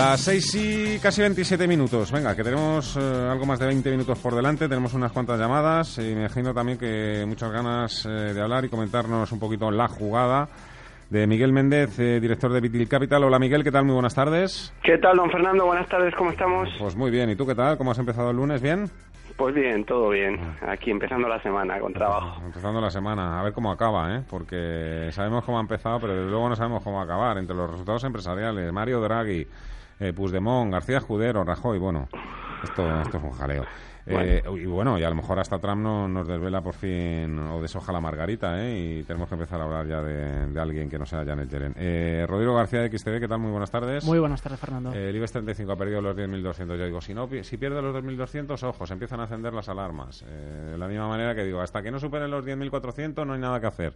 Las 0.00 0.22
6 0.22 0.54
y 0.54 0.98
casi 0.98 1.20
27 1.20 1.68
minutos. 1.68 2.10
Venga, 2.10 2.34
que 2.34 2.42
tenemos 2.42 2.96
eh, 2.96 3.28
algo 3.30 3.44
más 3.44 3.58
de 3.58 3.66
20 3.66 3.90
minutos 3.90 4.18
por 4.18 4.34
delante. 4.34 4.66
Tenemos 4.66 4.94
unas 4.94 5.12
cuantas 5.12 5.38
llamadas 5.38 5.98
y 5.98 6.14
me 6.14 6.20
imagino 6.20 6.54
también 6.54 6.78
que 6.78 7.22
muchas 7.28 7.52
ganas 7.52 8.06
eh, 8.06 8.08
de 8.08 8.40
hablar 8.40 8.64
y 8.64 8.70
comentarnos 8.70 9.30
un 9.30 9.38
poquito 9.38 9.70
la 9.70 9.88
jugada 9.88 10.48
de 11.10 11.26
Miguel 11.26 11.52
Méndez, 11.52 11.98
eh, 11.98 12.18
director 12.18 12.50
de 12.50 12.62
Vitil 12.62 12.88
Capital. 12.88 13.24
Hola 13.24 13.38
Miguel, 13.38 13.62
¿qué 13.62 13.70
tal? 13.70 13.84
Muy 13.84 13.92
buenas 13.92 14.14
tardes. 14.14 14.72
¿Qué 14.82 14.96
tal, 14.96 15.18
don 15.18 15.30
Fernando? 15.30 15.66
Buenas 15.66 15.86
tardes, 15.86 16.14
¿cómo 16.14 16.30
estamos? 16.30 16.70
Pues 16.78 16.96
muy 16.96 17.10
bien. 17.10 17.28
¿Y 17.28 17.36
tú 17.36 17.46
qué 17.46 17.54
tal? 17.54 17.76
¿Cómo 17.76 17.90
has 17.90 17.98
empezado 17.98 18.30
el 18.30 18.38
lunes? 18.38 18.62
¿Bien? 18.62 18.90
Pues 19.40 19.54
bien, 19.54 19.86
todo 19.86 20.10
bien. 20.10 20.38
Aquí 20.60 20.90
empezando 20.90 21.26
la 21.26 21.40
semana 21.42 21.80
con 21.80 21.94
trabajo. 21.94 22.42
Empezando 22.44 22.78
la 22.78 22.90
semana. 22.90 23.40
A 23.40 23.42
ver 23.42 23.54
cómo 23.54 23.72
acaba, 23.72 24.14
¿eh? 24.14 24.22
Porque 24.28 25.08
sabemos 25.12 25.44
cómo 25.44 25.56
ha 25.56 25.62
empezado, 25.62 25.98
pero 25.98 26.14
desde 26.14 26.28
luego 26.28 26.46
no 26.50 26.56
sabemos 26.56 26.82
cómo 26.82 26.96
va 26.96 27.02
a 27.02 27.04
acabar. 27.06 27.38
Entre 27.38 27.56
los 27.56 27.70
resultados 27.70 28.04
empresariales, 28.04 28.70
Mario 28.70 29.00
Draghi 29.00 29.46
eh, 29.98 30.12
Puigdemont, 30.12 30.70
García 30.70 31.00
Judero, 31.00 31.42
Rajoy, 31.42 31.78
bueno, 31.78 32.06
esto, 32.64 33.00
esto 33.00 33.16
es 33.18 33.24
un 33.24 33.32
jaleo. 33.32 33.64
Eh, 34.06 34.42
y 34.56 34.66
bueno, 34.66 34.98
y 34.98 35.04
a 35.04 35.10
lo 35.10 35.14
mejor 35.14 35.38
hasta 35.38 35.58
Trump 35.58 35.82
no, 35.82 36.08
nos 36.08 36.26
desvela 36.26 36.62
por 36.62 36.74
fin 36.74 37.38
o 37.38 37.60
deshoja 37.60 37.92
la 37.92 38.00
margarita, 38.00 38.60
¿eh? 38.64 39.00
Y 39.00 39.02
tenemos 39.04 39.28
que 39.28 39.34
empezar 39.34 39.60
a 39.60 39.64
hablar 39.64 39.86
ya 39.86 40.02
de, 40.02 40.60
alguien 40.60 40.88
que 40.88 40.98
no 40.98 41.06
sea 41.06 41.24
Janet 41.24 41.48
Yellen. 41.48 41.74
Eh, 41.76 42.24
Rodrigo 42.28 42.54
García 42.54 42.80
de 42.80 42.96
XTV, 42.96 43.20
¿qué 43.20 43.28
tal? 43.28 43.38
Muy 43.38 43.50
buenas 43.50 43.70
tardes. 43.70 44.04
Muy 44.04 44.18
buenas 44.18 44.42
tardes, 44.42 44.58
Fernando. 44.58 44.92
Eh, 44.92 45.10
el 45.10 45.16
IBEX 45.16 45.32
35 45.32 45.72
ha 45.72 45.76
perdido 45.76 46.00
los 46.00 46.16
10.200. 46.16 46.76
Yo 46.76 46.86
digo, 46.86 47.00
si, 47.00 47.14
no, 47.14 47.28
si 47.42 47.56
pierde 47.56 47.82
los 47.82 47.94
2.200, 47.94 48.62
ojos, 48.66 48.90
empiezan 48.90 49.20
a 49.20 49.24
encender 49.24 49.52
las 49.52 49.68
alarmas. 49.68 50.24
de 50.24 50.78
la 50.78 50.88
misma 50.88 51.08
manera 51.08 51.34
que 51.34 51.44
digo, 51.44 51.60
hasta 51.60 51.82
que 51.82 51.90
no 51.90 51.98
superen 52.00 52.30
los 52.30 52.44
10.400 52.44 53.26
no 53.26 53.34
hay 53.34 53.40
nada 53.40 53.60
que 53.60 53.66
hacer. 53.66 53.92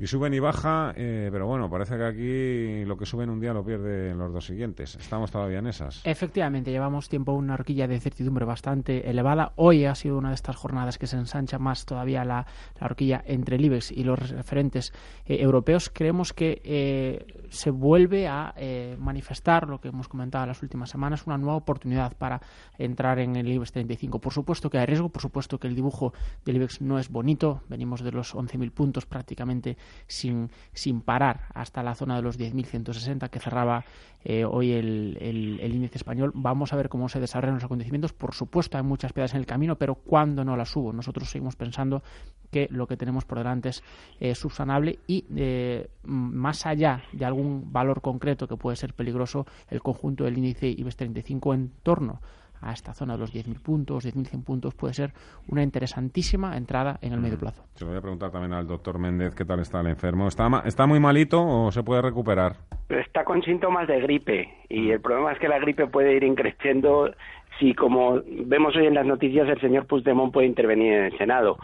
Y 0.00 0.06
suben 0.06 0.32
y 0.32 0.38
baja, 0.38 0.92
eh, 0.96 1.28
pero 1.32 1.48
bueno, 1.48 1.68
parece 1.68 1.96
que 1.96 2.04
aquí 2.04 2.84
lo 2.84 2.96
que 2.96 3.04
sube 3.04 3.24
en 3.24 3.30
un 3.30 3.40
día 3.40 3.52
lo 3.52 3.64
pierde 3.64 4.10
en 4.10 4.18
los 4.18 4.32
dos 4.32 4.46
siguientes. 4.46 4.94
Estamos 4.94 5.32
todavía 5.32 5.58
en 5.58 5.66
esas. 5.66 6.02
Efectivamente, 6.04 6.70
llevamos 6.70 7.08
tiempo 7.08 7.32
una 7.32 7.54
horquilla 7.54 7.88
de 7.88 7.96
incertidumbre 7.96 8.44
bastante 8.44 9.10
elevada. 9.10 9.54
Hoy 9.56 9.86
ha 9.86 9.96
sido 9.96 10.16
una 10.16 10.28
de 10.28 10.36
estas 10.36 10.54
jornadas 10.54 10.98
que 10.98 11.08
se 11.08 11.16
ensancha 11.16 11.58
más 11.58 11.84
todavía 11.84 12.24
la, 12.24 12.46
horquilla 12.80 13.24
entre 13.26 13.56
el 13.56 13.64
IBEX 13.64 13.90
y 13.90 14.04
los 14.04 14.30
referentes 14.30 14.92
eh, 15.26 15.38
europeos. 15.40 15.90
Creemos 15.92 16.32
que 16.32 16.62
eh, 16.62 17.26
se 17.48 17.70
vuelve 17.70 18.28
a 18.28 18.54
manifestar 18.98 19.68
lo 19.68 19.80
que 19.80 19.88
hemos 19.88 20.06
comentado 20.06 20.44
en 20.44 20.48
las 20.48 20.62
últimas 20.62 20.90
semanas, 20.90 21.26
una 21.26 21.38
nueva 21.38 21.56
oportunidad 21.56 22.16
para 22.16 22.40
entrar 22.76 23.18
en 23.18 23.34
el 23.34 23.48
IBEX 23.48 23.72
35. 23.72 24.20
Por 24.20 24.32
supuesto 24.32 24.70
que 24.70 24.78
hay 24.78 24.86
riesgo, 24.86 25.08
por 25.08 25.22
supuesto 25.22 25.58
que 25.58 25.66
el 25.66 25.74
dibujo 25.74 26.12
del 26.44 26.56
IBEX 26.56 26.82
no 26.82 27.00
es 27.00 27.08
bonito. 27.10 27.62
Venimos 27.68 28.04
de 28.04 28.12
los 28.12 28.36
11.000 28.36 28.70
puntos 28.70 29.06
prácticamente 29.06 29.76
sin, 30.06 30.50
sin 30.72 31.00
parar 31.00 31.48
hasta 31.54 31.82
la 31.82 31.94
zona 31.94 32.16
de 32.16 32.22
los 32.22 32.38
10.160 32.38 33.30
que 33.30 33.40
cerraba 33.40 33.84
eh, 34.24 34.44
hoy 34.44 34.72
el, 34.72 35.16
el, 35.20 35.74
índice 35.74 35.98
español. 35.98 36.32
Vamos 36.34 36.72
a 36.72 36.76
ver 36.76 36.88
cómo 36.88 37.08
se 37.08 37.20
desarrollan 37.20 37.54
los 37.54 37.64
acontecimientos. 37.64 38.12
Por 38.12 38.34
supuesto, 38.34 38.76
hay 38.76 38.82
muchas 38.82 39.12
piedras 39.12 39.32
en 39.34 39.40
el 39.40 39.46
camino, 39.46 39.76
pero 39.76 39.94
cuando 39.94 40.44
no 40.44 40.56
las 40.56 40.70
subo, 40.70 40.92
nosotros 40.92 41.30
seguimos 41.30 41.56
pensando 41.56 42.02
que 42.50 42.66
lo 42.70 42.86
que 42.86 42.96
tenemos 42.96 43.24
por 43.24 43.38
delante 43.38 43.68
es 43.68 43.82
eh, 44.20 44.34
subsanable 44.34 44.98
y 45.06 45.24
eh, 45.36 45.88
más 46.02 46.66
allá 46.66 47.02
de 47.12 47.24
algún 47.24 47.72
valor 47.72 48.00
concreto 48.00 48.48
que 48.48 48.56
puede 48.56 48.76
ser 48.76 48.94
peligroso, 48.94 49.46
el 49.68 49.82
conjunto 49.82 50.24
del 50.24 50.38
índice 50.38 50.68
IBEX 50.68 50.96
35 50.96 51.54
en 51.54 51.72
torno 51.82 52.20
a 52.60 52.72
esta 52.72 52.94
zona 52.94 53.14
de 53.14 53.20
los 53.20 53.34
10.000 53.34 53.60
puntos, 53.62 54.06
10.100 54.06 54.44
puntos, 54.44 54.74
puede 54.74 54.94
ser 54.94 55.12
una 55.48 55.62
interesantísima 55.62 56.56
entrada 56.56 56.98
en 57.02 57.12
el 57.12 57.20
medio 57.20 57.38
plazo. 57.38 57.64
Se 57.74 57.84
lo 57.84 57.90
voy 57.90 57.98
a 57.98 58.02
preguntar 58.02 58.30
también 58.30 58.52
al 58.52 58.66
doctor 58.66 58.98
Méndez 58.98 59.34
qué 59.34 59.44
tal 59.44 59.60
está 59.60 59.80
el 59.80 59.88
enfermo. 59.88 60.28
¿Está, 60.28 60.48
¿Está 60.64 60.86
muy 60.86 61.00
malito 61.00 61.44
o 61.44 61.70
se 61.72 61.82
puede 61.82 62.02
recuperar? 62.02 62.56
Está 62.88 63.24
con 63.24 63.42
síntomas 63.42 63.86
de 63.86 64.00
gripe 64.00 64.48
y 64.68 64.90
el 64.90 65.00
problema 65.00 65.32
es 65.32 65.38
que 65.38 65.48
la 65.48 65.58
gripe 65.58 65.86
puede 65.86 66.14
ir 66.16 66.24
increciendo 66.24 67.10
si, 67.58 67.74
como 67.74 68.22
vemos 68.24 68.76
hoy 68.76 68.86
en 68.86 68.94
las 68.94 69.06
noticias, 69.06 69.48
el 69.48 69.60
señor 69.60 69.86
Puigdemont 69.86 70.32
puede 70.32 70.46
intervenir 70.46 70.92
en 70.92 71.04
el 71.06 71.18
Senado. 71.18 71.58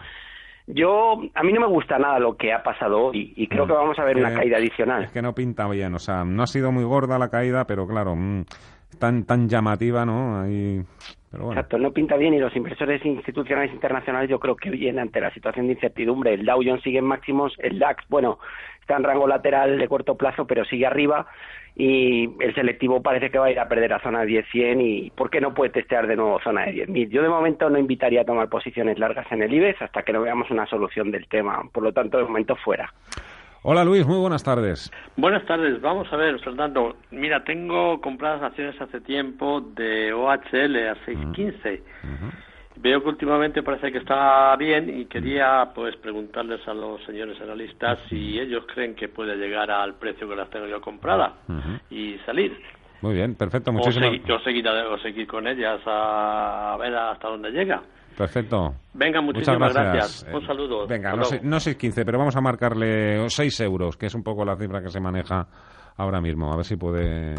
Yo, 0.66 1.20
a 1.34 1.42
mí 1.42 1.52
no 1.52 1.60
me 1.60 1.66
gusta 1.66 1.98
nada 1.98 2.18
lo 2.18 2.36
que 2.36 2.52
ha 2.52 2.62
pasado 2.62 3.06
hoy 3.06 3.34
y 3.36 3.48
creo 3.48 3.66
que 3.66 3.74
vamos 3.74 3.98
a 3.98 4.04
ver 4.04 4.16
una 4.16 4.34
caída 4.34 4.56
adicional. 4.56 5.04
Es 5.04 5.10
que 5.10 5.20
no 5.20 5.34
pinta 5.34 5.68
bien, 5.68 5.94
o 5.94 5.98
sea, 5.98 6.24
no 6.24 6.42
ha 6.42 6.46
sido 6.46 6.72
muy 6.72 6.84
gorda 6.84 7.18
la 7.18 7.28
caída, 7.28 7.66
pero 7.66 7.86
claro, 7.86 8.16
mm, 8.16 8.44
tan, 8.98 9.24
tan 9.24 9.48
llamativa, 9.48 10.04
¿no? 10.04 10.40
Ahí... 10.40 10.82
Exacto, 11.32 11.78
no 11.78 11.92
pinta 11.92 12.16
bien 12.16 12.34
y 12.34 12.38
los 12.38 12.54
inversores 12.54 13.04
institucionales 13.04 13.72
internacionales 13.72 14.30
yo 14.30 14.38
creo 14.38 14.54
que 14.56 14.70
vienen 14.70 15.00
ante 15.00 15.20
la 15.20 15.32
situación 15.32 15.66
de 15.66 15.72
incertidumbre. 15.72 16.34
El 16.34 16.44
Dow 16.46 16.62
Jones 16.64 16.82
sigue 16.82 16.98
en 16.98 17.04
máximos, 17.04 17.54
el 17.58 17.78
DAX, 17.78 18.04
bueno, 18.08 18.38
está 18.80 18.96
en 18.96 19.04
rango 19.04 19.26
lateral 19.26 19.78
de 19.78 19.88
corto 19.88 20.16
plazo, 20.16 20.46
pero 20.46 20.64
sigue 20.64 20.86
arriba 20.86 21.26
y 21.76 22.30
el 22.40 22.54
selectivo 22.54 23.02
parece 23.02 23.30
que 23.30 23.38
va 23.38 23.46
a 23.46 23.50
ir 23.50 23.58
a 23.58 23.68
perder 23.68 23.92
a 23.92 24.00
zona 24.00 24.24
de 24.24 24.44
10-100 24.44 24.80
y 24.80 25.10
¿por 25.10 25.28
qué 25.28 25.40
no 25.40 25.54
puede 25.54 25.72
testear 25.72 26.06
de 26.06 26.16
nuevo 26.16 26.38
zona 26.40 26.66
de 26.66 26.86
10.000? 26.86 27.08
Yo 27.08 27.22
de 27.22 27.28
momento 27.28 27.68
no 27.68 27.78
invitaría 27.78 28.20
a 28.20 28.24
tomar 28.24 28.48
posiciones 28.48 28.98
largas 28.98 29.26
en 29.32 29.42
el 29.42 29.52
IBEX 29.52 29.82
hasta 29.82 30.02
que 30.02 30.12
no 30.12 30.22
veamos 30.22 30.50
una 30.50 30.66
solución 30.66 31.10
del 31.10 31.26
tema, 31.26 31.62
por 31.72 31.82
lo 31.82 31.92
tanto 31.92 32.18
de 32.18 32.24
momento 32.24 32.54
fuera. 32.56 32.92
Hola 33.66 33.82
Luis, 33.82 34.06
muy 34.06 34.18
buenas 34.18 34.44
tardes. 34.44 34.92
Buenas 35.16 35.42
tardes, 35.46 35.80
vamos 35.80 36.12
a 36.12 36.16
ver, 36.16 36.38
Fernando. 36.40 36.96
Mira, 37.10 37.44
tengo 37.44 37.98
compradas 38.02 38.42
acciones 38.42 38.78
hace 38.78 39.00
tiempo 39.00 39.62
de 39.62 40.12
OHL 40.12 40.76
a 40.86 40.94
6.15. 41.06 41.80
Veo 42.76 43.02
que 43.02 43.08
últimamente 43.08 43.62
parece 43.62 43.90
que 43.90 43.96
está 43.96 44.54
bien 44.56 45.00
y 45.00 45.06
quería 45.06 45.70
pues 45.74 45.96
preguntarles 45.96 46.60
a 46.68 46.74
los 46.74 47.02
señores 47.04 47.40
analistas 47.40 47.98
si 48.10 48.38
ellos 48.38 48.66
creen 48.74 48.94
que 48.94 49.08
puede 49.08 49.34
llegar 49.34 49.70
al 49.70 49.94
precio 49.94 50.28
que 50.28 50.36
las 50.36 50.50
tengo 50.50 50.66
yo 50.66 50.82
comprada 50.82 51.32
y 51.88 52.18
salir. 52.26 52.54
Muy 53.00 53.14
bien, 53.14 53.34
perfecto, 53.34 53.72
muchísimas 53.72 54.10
o, 54.10 54.44
seguir, 54.44 54.72
o 54.90 54.98
seguir 54.98 55.26
con 55.26 55.48
ellas 55.48 55.80
a 55.86 56.76
ver 56.78 56.94
hasta 56.94 57.28
dónde 57.28 57.50
llega. 57.50 57.82
Perfecto. 58.16 58.74
Venga, 58.92 59.20
muchísimas 59.20 59.72
gracias. 59.72 60.26
Un 60.32 60.46
saludo. 60.46 60.86
Venga, 60.86 61.14
no, 61.14 61.24
sé, 61.24 61.40
no 61.42 61.56
6.15, 61.56 62.04
pero 62.04 62.18
vamos 62.18 62.36
a 62.36 62.40
marcarle 62.40 63.28
6 63.28 63.60
euros, 63.60 63.96
que 63.96 64.06
es 64.06 64.14
un 64.14 64.22
poco 64.22 64.44
la 64.44 64.56
cifra 64.56 64.82
que 64.82 64.90
se 64.90 65.00
maneja 65.00 65.46
ahora 65.96 66.20
mismo. 66.20 66.52
A 66.52 66.56
ver 66.56 66.64
si 66.64 66.76
puede... 66.76 67.34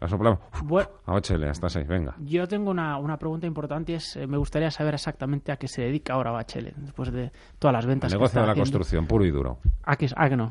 La 0.00 0.08
soplamos. 0.08 0.40
Bueno, 0.64 0.88
a 1.06 1.16
hasta 1.16 1.68
6, 1.68 1.86
venga. 1.86 2.16
Yo 2.18 2.48
tengo 2.48 2.72
una, 2.72 2.98
una 2.98 3.16
pregunta 3.16 3.46
importante 3.46 3.92
y 3.92 3.94
es, 3.94 4.16
eh, 4.16 4.26
me 4.26 4.36
gustaría 4.36 4.68
saber 4.68 4.94
exactamente 4.94 5.52
a 5.52 5.56
qué 5.56 5.68
se 5.68 5.82
dedica 5.82 6.14
ahora 6.14 6.32
Bachelet, 6.32 6.74
después 6.74 7.12
de 7.12 7.30
todas 7.60 7.72
las 7.72 7.86
ventas. 7.86 8.12
El 8.12 8.18
negocio 8.18 8.40
de 8.40 8.48
la 8.48 8.54
construcción, 8.56 9.06
puro 9.06 9.24
y 9.24 9.30
duro. 9.30 9.58
¿A 9.84 9.94
que, 9.94 10.08
a 10.16 10.28
que 10.28 10.36
no? 10.36 10.50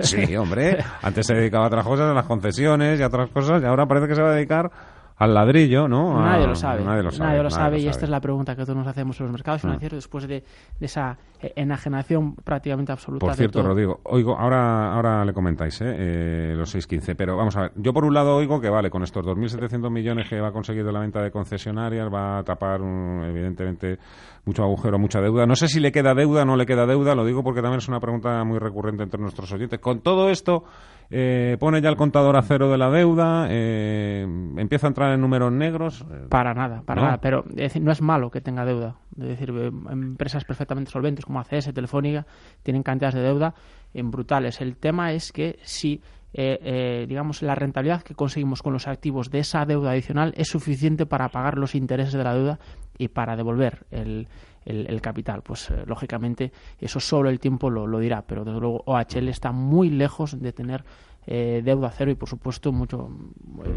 sí, 0.00 0.36
hombre. 0.36 0.84
Antes 1.02 1.26
se 1.26 1.34
dedicaba 1.34 1.64
a 1.64 1.68
otras 1.68 1.86
cosas, 1.86 2.10
a 2.10 2.12
las 2.14 2.26
concesiones 2.26 3.00
y 3.00 3.02
a 3.02 3.06
otras 3.06 3.30
cosas, 3.30 3.62
y 3.62 3.64
ahora 3.64 3.86
parece 3.86 4.06
que 4.06 4.16
se 4.16 4.22
va 4.22 4.32
a 4.32 4.34
dedicar 4.34 4.70
al 5.16 5.32
ladrillo, 5.32 5.86
¿no? 5.86 6.20
nadie, 6.20 6.46
lo 6.46 6.54
sabe, 6.56 6.84
nadie 6.84 7.02
lo 7.02 7.50
sabe. 7.50 7.78
y 7.78 7.86
esta 7.86 8.04
es 8.04 8.10
la 8.10 8.20
pregunta 8.20 8.56
que 8.56 8.62
todos 8.62 8.76
nos 8.76 8.86
hacemos 8.86 9.18
en 9.20 9.26
los 9.26 9.32
mercados 9.32 9.60
ah. 9.60 9.68
financieros 9.68 9.98
después 9.98 10.26
de, 10.26 10.42
esa 10.80 11.16
eh, 11.40 11.52
enajenación 11.54 12.34
prácticamente 12.34 12.90
absoluta. 12.90 13.26
Por 13.26 13.34
cierto, 13.34 13.62
Rodrigo, 13.62 14.00
oigo, 14.04 14.36
ahora, 14.36 14.92
ahora 14.92 15.24
le 15.24 15.32
comentáis 15.32 15.80
¿eh? 15.82 15.94
eh 15.96 16.54
los 16.56 16.74
6.15, 16.74 17.14
pero 17.16 17.36
vamos 17.36 17.56
a 17.56 17.62
ver, 17.62 17.72
yo 17.76 17.92
por 17.92 18.04
un 18.04 18.12
lado 18.12 18.34
oigo 18.34 18.60
que 18.60 18.68
vale, 18.68 18.90
con 18.90 19.04
estos 19.04 19.24
2.700 19.24 19.88
millones 19.90 20.28
que 20.28 20.40
va 20.40 20.48
a 20.48 20.52
conseguir 20.52 20.84
de 20.84 20.92
la 20.92 21.00
venta 21.00 21.22
de 21.22 21.30
concesionarias, 21.30 22.12
va 22.12 22.38
a 22.38 22.42
tapar 22.42 22.80
evidentemente 22.80 23.98
mucho 24.44 24.62
agujero, 24.62 24.98
mucha 24.98 25.20
deuda. 25.20 25.46
No 25.46 25.54
sé 25.54 25.68
si 25.68 25.80
le 25.80 25.92
queda 25.92 26.14
deuda 26.14 26.42
o 26.42 26.44
no 26.44 26.56
le 26.56 26.66
queda 26.66 26.86
deuda, 26.86 27.14
lo 27.14 27.24
digo 27.24 27.42
porque 27.42 27.62
también 27.62 27.78
es 27.78 27.88
una 27.88 28.00
pregunta 28.00 28.42
muy 28.44 28.58
recurrente 28.58 29.04
entre 29.04 29.20
nuestros 29.20 29.52
oyentes. 29.52 29.78
Con 29.78 30.00
todo 30.00 30.28
esto, 30.28 30.64
eh, 31.10 31.56
pone 31.58 31.80
ya 31.80 31.88
el 31.88 31.96
contador 31.96 32.36
a 32.36 32.42
cero 32.42 32.70
de 32.70 32.78
la 32.78 32.90
deuda, 32.90 33.46
eh, 33.50 34.22
empieza 34.56 34.86
a 34.86 34.88
entrar 34.88 35.12
en 35.12 35.20
números 35.20 35.52
negros. 35.52 36.04
Eh, 36.10 36.26
para 36.28 36.54
nada, 36.54 36.82
para 36.84 37.02
nada. 37.02 37.18
Pero 37.20 37.44
es 37.50 37.56
decir, 37.56 37.82
no 37.82 37.92
es 37.92 38.00
malo 38.02 38.30
que 38.30 38.40
tenga 38.40 38.64
deuda. 38.64 38.96
Es 39.18 39.28
decir, 39.28 39.50
empresas 39.90 40.44
perfectamente 40.44 40.90
solventes 40.90 41.24
como 41.24 41.40
ACS, 41.40 41.72
Telefónica, 41.72 42.26
tienen 42.62 42.82
cantidades 42.82 43.14
de 43.14 43.22
deuda 43.22 43.54
en 43.92 44.10
brutales. 44.10 44.60
El 44.60 44.76
tema 44.76 45.12
es 45.12 45.32
que 45.32 45.58
si 45.62 46.00
digamos, 46.36 47.42
la 47.42 47.54
rentabilidad 47.54 48.02
que 48.02 48.16
conseguimos 48.16 48.60
con 48.60 48.72
los 48.72 48.88
activos 48.88 49.30
de 49.30 49.38
esa 49.38 49.64
deuda 49.66 49.92
adicional 49.92 50.34
es 50.36 50.48
suficiente 50.48 51.06
para 51.06 51.28
pagar 51.28 51.58
los 51.58 51.76
intereses 51.76 52.14
de 52.14 52.24
la 52.24 52.34
deuda 52.34 52.58
y 52.98 53.06
para 53.06 53.36
devolver 53.36 53.86
el, 53.92 54.26
el, 54.64 55.00
capital. 55.00 55.42
Pues 55.42 55.72
lógicamente 55.86 56.52
eso 56.78 57.00
solo 57.00 57.30
el 57.30 57.38
tiempo 57.40 57.70
lo, 57.70 57.86
lo, 57.86 57.98
dirá, 57.98 58.22
pero 58.22 58.44
desde 58.44 58.60
luego 58.60 58.82
OHL 58.86 59.28
está 59.28 59.52
muy 59.52 59.90
lejos 59.90 60.40
de 60.40 60.52
tener 60.52 60.84
eh, 61.26 61.62
deuda 61.64 61.90
cero 61.90 62.10
y 62.10 62.14
por 62.14 62.28
supuesto 62.28 62.70
mucho 62.70 63.08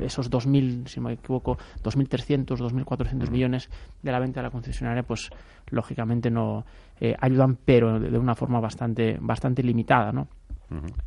esos 0.01 0.29
2.000, 0.29 0.87
si 0.87 0.99
me 0.99 1.13
equivoco, 1.13 1.57
2.300, 1.81 2.45
2.400 2.45 3.29
millones 3.29 3.69
de 4.01 4.11
la 4.11 4.19
venta 4.19 4.41
de 4.41 4.47
la 4.47 4.51
concesionaria, 4.51 5.03
pues 5.03 5.29
lógicamente 5.69 6.29
no 6.29 6.65
eh, 6.99 7.15
ayudan, 7.19 7.57
pero 7.63 7.99
de, 7.99 8.17
una 8.17 8.35
forma 8.35 8.59
bastante, 8.59 9.17
bastante 9.21 9.63
limitada, 9.63 10.11
¿no? 10.11 10.27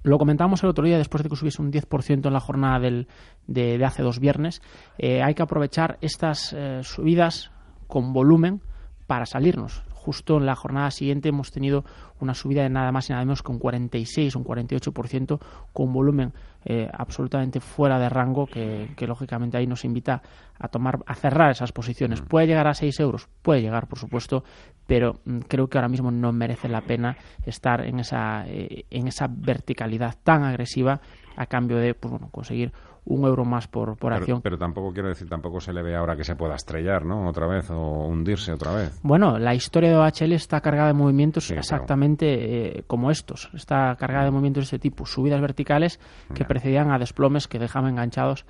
Lo 0.05 0.17
comentamos 0.17 0.62
el 0.62 0.71
otro 0.71 0.87
día, 0.87 0.97
después 0.97 1.23
de 1.23 1.29
que 1.29 1.37
subiese 1.37 1.61
un 1.61 1.71
10% 1.71 2.26
en 2.26 2.33
la 2.33 2.41
jornada 2.41 2.79
del, 2.79 3.09
de, 3.47 3.85
hace 3.85 4.03
dos 4.03 4.19
viernes. 4.19 4.62
Eh, 4.97 5.23
hay 5.23 5.35
que 5.35 5.43
aprovechar 5.43 5.99
estas 6.00 6.56
subidas 6.81 7.50
con 7.87 8.15
volumen 8.15 8.62
para 9.11 9.27
salirnos 9.27 9.83
justo 10.01 10.39
en 10.39 10.47
la 10.47 10.55
jornada 10.55 10.91
siguiente 10.91 11.29
hemos 11.29 11.51
tenido 11.51 11.85
una 12.21 12.33
subida 12.33 12.62
de 12.62 12.71
nada 12.71 12.91
más 12.91 13.09
y 13.09 13.12
nada 13.12 13.25
menos 13.25 13.43
que 13.43 13.53
un 13.53 13.59
46, 13.59 14.35
un 14.37 14.45
48%, 14.45 15.39
con 15.73 15.93
volumen 15.93 16.33
eh, 16.65 16.89
absolutamente 16.93 17.61
fuera 17.61 17.99
de 17.99 18.09
rango, 18.09 18.47
que, 18.47 18.89
lógicamente 19.07 19.59
ahí 19.59 19.67
nos 19.67 19.85
invita 19.85 20.23
a 20.59 20.69
tomar, 20.69 21.01
a 21.07 21.15
cerrar 21.15 21.51
esas 21.51 21.73
posiciones. 21.73 22.23
¿Puede 22.23 22.47
llegar 22.47 22.67
a 22.67 22.75
6 22.75 23.01
euros? 23.01 23.29
Puede 23.43 23.62
llegar, 23.62 23.89
por 23.89 23.99
supuesto, 23.99 24.45
pero 24.87 25.21
mm, 25.25 25.41
creo 25.41 25.69
que 25.69 25.79
ahora 25.79 25.89
mismo 25.89 26.11
no 26.11 26.33
merece 26.33 26.69
la 26.69 26.81
pena 26.81 27.17
estar 27.45 27.85
en 27.85 28.01
esa, 28.01 28.47
eh, 28.47 28.85
en 28.91 29.09
esa 29.09 29.29
verticalidad 29.29 30.17
tan 30.23 30.45
agresiva 30.45 31.01
a 31.37 31.47
cambio 31.47 31.77
de 31.79 31.94
pues, 31.94 32.11
bueno, 32.11 32.29
conseguir 32.31 32.73
un 33.05 33.25
euro 33.25 33.44
más 33.44 33.67
por, 33.67 33.97
por 33.97 34.12
acción. 34.12 34.43
Pero 34.43 34.59
tampoco 34.59 34.93
quiero 34.93 35.09
decir, 35.09 35.29
tampoco 35.29 35.61
se 35.61 35.73
le 35.73 35.82
ve 35.82 35.97
ahora 35.97 36.17
que 36.17 36.25
se 36.25 36.37
pueda 36.37 36.55
estrellar, 36.55 37.05
¿no? 37.05 37.29
Otra 37.29 37.47
vez 37.47 37.71
o 37.71 38.06
hundirse 38.06 38.53
otra 38.53 38.73
vez. 38.73 39.00
Bueno, 39.03 39.38
la 39.38 39.55
historia 39.55 39.91
de 39.91 39.97
OHL 39.97 40.32
está 40.32 40.61
cargada 40.61 40.88
de 40.88 40.94
movimientos 40.94 41.50
exactamente 41.50 42.79
eh, 42.79 42.85
como 42.87 43.11
estos. 43.11 43.50
Está 43.55 43.97
cargada 43.99 44.27
de 44.27 44.31
movimientos 44.31 44.62
de 44.62 44.77
este 44.77 44.79
tipo, 44.79 45.06
subidas 45.06 45.41
verticales 45.41 45.99
que 46.35 46.44
precedían 46.44 46.91
a 46.91 46.99
desplomes 46.99 47.49
que 47.49 47.59
dejaban 47.59 47.91
enganchados 47.91 48.44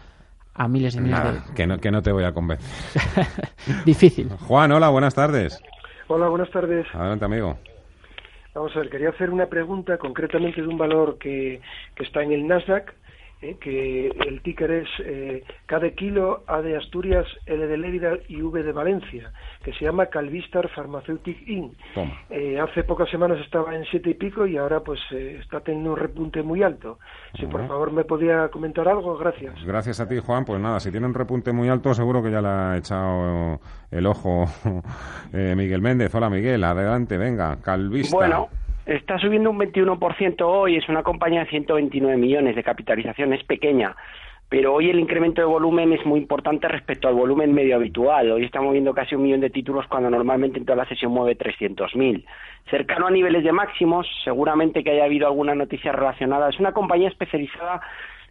a 0.52 0.68
miles 0.68 0.96
y 0.96 1.00
miles 1.00 1.22
de... 1.22 1.54
Que 1.54 1.66
no, 1.66 1.78
que 1.78 1.90
no 1.90 2.02
te 2.02 2.12
voy 2.12 2.24
a 2.24 2.32
convencer. 2.32 2.68
Difícil. 3.86 4.28
Juan, 4.46 4.72
hola, 4.72 4.88
buenas 4.88 5.14
tardes. 5.14 5.62
Hola, 6.08 6.28
buenas 6.28 6.50
tardes. 6.50 6.86
Adelante, 6.92 7.24
amigo. 7.24 7.56
Vamos 8.54 8.74
a 8.74 8.80
ver, 8.80 8.90
quería 8.90 9.10
hacer 9.10 9.30
una 9.30 9.46
pregunta 9.46 9.96
concretamente 9.98 10.60
de 10.60 10.66
un 10.66 10.76
valor 10.76 11.18
que, 11.18 11.60
que 11.94 12.02
está 12.02 12.22
en 12.22 12.32
el 12.32 12.46
Nasdaq, 12.48 12.92
¿eh? 13.42 13.56
que 13.60 14.08
el 14.08 14.42
ticker 14.42 14.70
es 14.70 14.88
eh, 15.04 15.44
K 15.66 15.78
de 15.78 15.94
Kilo, 15.94 16.42
A 16.46 16.60
de 16.60 16.76
Asturias, 16.76 17.26
L 17.46 17.66
de 17.66 17.76
Lérida 17.76 18.12
y 18.28 18.42
V 18.42 18.62
de 18.62 18.72
Valencia, 18.72 19.32
que 19.62 19.72
se 19.72 19.84
llama 19.84 20.06
Calvistar 20.06 20.68
Pharmaceutic 20.68 21.48
Inc. 21.48 21.72
Eh, 22.30 22.58
hace 22.60 22.84
pocas 22.84 23.08
semanas 23.10 23.38
estaba 23.40 23.74
en 23.74 23.84
siete 23.86 24.10
y 24.10 24.14
pico 24.14 24.46
y 24.46 24.56
ahora 24.56 24.80
pues 24.80 25.00
eh, 25.12 25.38
está 25.40 25.60
teniendo 25.60 25.92
un 25.92 25.98
repunte 25.98 26.42
muy 26.42 26.62
alto. 26.62 26.98
Si 27.38 27.46
por 27.46 27.66
favor 27.66 27.92
me 27.92 28.04
podía 28.04 28.48
comentar 28.48 28.88
algo, 28.88 29.16
gracias. 29.16 29.54
Gracias 29.64 30.00
a 30.00 30.08
ti, 30.08 30.18
Juan. 30.18 30.44
Pues 30.44 30.60
nada, 30.60 30.80
si 30.80 30.90
tiene 30.90 31.06
un 31.06 31.14
repunte 31.14 31.52
muy 31.52 31.68
alto, 31.68 31.94
seguro 31.94 32.22
que 32.22 32.30
ya 32.30 32.40
le 32.40 32.48
ha 32.48 32.76
echado 32.76 33.60
el 33.90 34.06
ojo 34.06 34.46
Miguel 35.32 35.80
Méndez. 35.80 36.14
Hola, 36.14 36.30
Miguel. 36.30 36.62
Adelante, 36.64 37.16
venga, 37.18 37.58
Calvistar. 37.62 38.18
Bueno. 38.18 38.48
Está 38.90 39.20
subiendo 39.20 39.52
un 39.52 39.58
21% 39.60 40.40
hoy, 40.40 40.74
es 40.74 40.88
una 40.88 41.04
compañía 41.04 41.44
de 41.44 41.50
129 41.50 42.16
millones 42.16 42.56
de 42.56 42.64
capitalización, 42.64 43.32
es 43.32 43.44
pequeña, 43.44 43.94
pero 44.48 44.74
hoy 44.74 44.90
el 44.90 44.98
incremento 44.98 45.40
de 45.40 45.46
volumen 45.46 45.92
es 45.92 46.04
muy 46.04 46.18
importante 46.18 46.66
respecto 46.66 47.06
al 47.06 47.14
volumen 47.14 47.54
medio 47.54 47.76
habitual. 47.76 48.32
Hoy 48.32 48.44
estamos 48.44 48.72
viendo 48.72 48.92
casi 48.92 49.14
un 49.14 49.22
millón 49.22 49.42
de 49.42 49.50
títulos 49.50 49.86
cuando 49.86 50.10
normalmente 50.10 50.58
en 50.58 50.64
toda 50.64 50.74
la 50.74 50.88
sesión 50.88 51.12
mueve 51.12 51.38
300.000. 51.38 52.24
Cercano 52.68 53.06
a 53.06 53.12
niveles 53.12 53.44
de 53.44 53.52
máximos, 53.52 54.08
seguramente 54.24 54.82
que 54.82 54.90
haya 54.90 55.04
habido 55.04 55.28
alguna 55.28 55.54
noticia 55.54 55.92
relacionada. 55.92 56.48
Es 56.48 56.58
una 56.58 56.72
compañía 56.72 57.10
especializada 57.10 57.80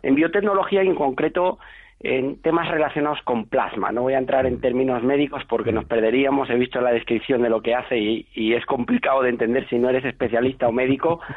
en 0.04 0.16
biotecnología 0.16 0.84
y 0.84 0.88
en 0.88 0.96
concreto 0.96 1.60
en 2.02 2.42
temas 2.42 2.70
relacionados 2.70 3.22
con 3.24 3.46
plasma. 3.46 3.92
No 3.92 4.04
voy 4.04 4.14
a 4.14 4.20
entrar 4.20 4.46
en 4.46 4.62
términos 4.62 5.04
médicos 5.04 5.44
porque 5.50 5.72
nos 5.72 5.86
perderíamos. 5.86 6.50
He 6.50 6.56
visto 6.56 6.80
la 6.80 6.92
descripción 6.92 7.42
de 7.42 7.50
lo 7.50 7.62
que 7.62 7.76
hace 7.76 7.98
y, 7.98 8.54
es 8.54 8.66
complicado 8.66 9.22
de 9.22 9.30
entender 9.30 9.68
si 9.70 9.78
no 9.78 9.90
eres 9.90 10.06
especialista 10.06 10.68
o 10.68 10.72
médico. 10.72 11.20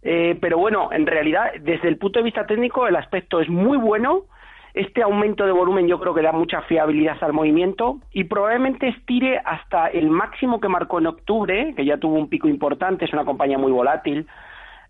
Eh, 0.00 0.38
pero 0.40 0.58
bueno, 0.58 0.90
en 0.92 1.08
realidad, 1.08 1.50
desde 1.60 1.88
el 1.88 1.98
punto 1.98 2.20
de 2.20 2.24
vista 2.26 2.46
técnico, 2.46 2.86
el 2.86 2.94
aspecto 2.94 3.40
es 3.40 3.48
muy 3.48 3.76
bueno. 3.76 4.26
Este 4.72 5.02
aumento 5.02 5.44
de 5.44 5.50
volumen 5.50 5.88
yo 5.88 5.98
creo 5.98 6.14
que 6.14 6.22
da 6.22 6.30
mucha 6.30 6.62
fiabilidad 6.62 7.16
al 7.20 7.32
movimiento 7.32 7.98
y 8.12 8.22
probablemente 8.22 8.86
estire 8.86 9.40
hasta 9.44 9.88
el 9.88 10.08
máximo 10.08 10.60
que 10.60 10.68
marcó 10.68 11.00
en 11.00 11.08
octubre, 11.08 11.74
que 11.74 11.84
ya 11.84 11.96
tuvo 11.96 12.14
un 12.14 12.28
pico 12.28 12.46
importante, 12.46 13.06
es 13.06 13.12
una 13.12 13.24
compañía 13.24 13.58
muy 13.58 13.72
volátil, 13.72 14.28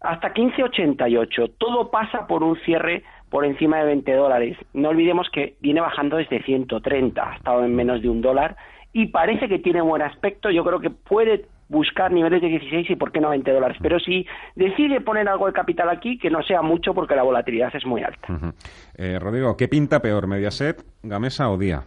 hasta 0.03 0.35
15.88. 0.35 1.55
Todo 1.57 1.91
pasa 1.91 2.27
por 2.27 2.43
un 2.43 2.57
cierre 2.61 3.03
por 3.31 3.45
encima 3.45 3.79
de 3.79 3.87
20 3.87 4.13
dólares. 4.15 4.57
No 4.73 4.91
olvidemos 4.91 5.29
que 5.33 5.57
viene 5.61 5.81
bajando 5.81 6.17
desde 6.17 6.43
130, 6.43 7.31
ha 7.31 7.37
estado 7.37 7.65
en 7.65 7.75
menos 7.75 8.03
de 8.03 8.09
un 8.09 8.21
dólar 8.21 8.57
y 8.93 9.07
parece 9.07 9.49
que 9.49 9.59
tiene 9.59 9.81
buen 9.81 10.03
aspecto. 10.03 10.51
Yo 10.51 10.65
creo 10.65 10.81
que 10.81 10.91
puede 10.91 11.47
buscar 11.69 12.11
niveles 12.11 12.41
de 12.41 12.49
16 12.49 12.91
y 12.91 12.97
por 12.97 13.13
qué 13.13 13.21
no 13.21 13.31
20 13.31 13.51
dólares. 13.53 13.77
Pero 13.83 13.99
si 14.01 14.27
decide 14.57 15.01
poner 15.01 15.29
algo 15.29 15.47
de 15.47 15.53
capital 15.53 15.91
aquí, 15.91 16.19
que 16.19 16.31
no 16.31 16.43
sea 16.43 16.63
mucho 16.63 16.95
porque 16.95 17.15
la 17.15 17.23
volatilidad 17.23 17.75
es 17.75 17.85
muy 17.85 18.03
alta. 18.03 18.55
eh, 18.97 19.19
Rodrigo, 19.21 19.57
¿qué 19.57 19.69
pinta 19.69 20.01
peor, 20.01 20.27
Mediaset, 20.27 20.83
Gamesa 21.03 21.51
o 21.51 21.59
Día? 21.59 21.83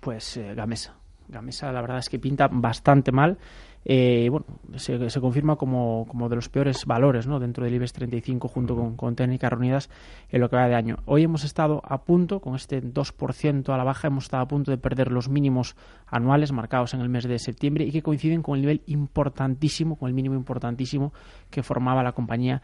Pues 0.00 0.36
eh, 0.36 0.54
Gamesa. 0.54 0.96
Gamesa 1.28 1.72
la 1.72 1.80
verdad 1.80 1.98
es 1.98 2.08
que 2.08 2.18
pinta 2.18 2.48
bastante 2.50 3.12
mal 3.12 3.38
eh, 3.84 4.28
bueno, 4.30 4.46
se, 4.76 5.20
confirma 5.20 5.56
como, 5.56 6.06
como, 6.08 6.28
de 6.28 6.36
los 6.36 6.48
peores 6.48 6.86
valores 6.86 7.26
¿no? 7.26 7.40
dentro 7.40 7.64
del 7.64 7.74
IBEX 7.74 7.92
35 7.92 8.48
junto 8.48 8.76
con, 8.76 8.96
con 8.96 9.16
Técnicas 9.16 9.50
Reunidas 9.50 9.90
en 10.28 10.40
lo 10.40 10.48
que 10.48 10.56
va 10.56 10.68
de 10.68 10.74
año. 10.74 10.98
Hoy 11.06 11.24
hemos 11.24 11.44
estado 11.44 11.82
a 11.84 12.02
punto, 12.04 12.40
con 12.40 12.54
este 12.54 12.82
2% 12.82 13.72
a 13.72 13.76
la 13.76 13.84
baja, 13.84 14.08
hemos 14.08 14.24
estado 14.24 14.44
a 14.44 14.48
punto 14.48 14.70
de 14.70 14.78
perder 14.78 15.10
los 15.10 15.28
mínimos 15.28 15.76
anuales 16.06 16.52
marcados 16.52 16.94
en 16.94 17.00
el 17.00 17.08
mes 17.08 17.24
de 17.24 17.38
septiembre 17.38 17.84
y 17.84 17.90
que 17.90 18.02
coinciden 18.02 18.42
con 18.42 18.56
el 18.56 18.62
nivel 18.62 18.82
importantísimo, 18.86 19.96
con 19.96 20.08
el 20.08 20.14
mínimo 20.14 20.34
importantísimo 20.34 21.12
que 21.50 21.62
formaba 21.62 22.02
la 22.02 22.12
compañía 22.12 22.62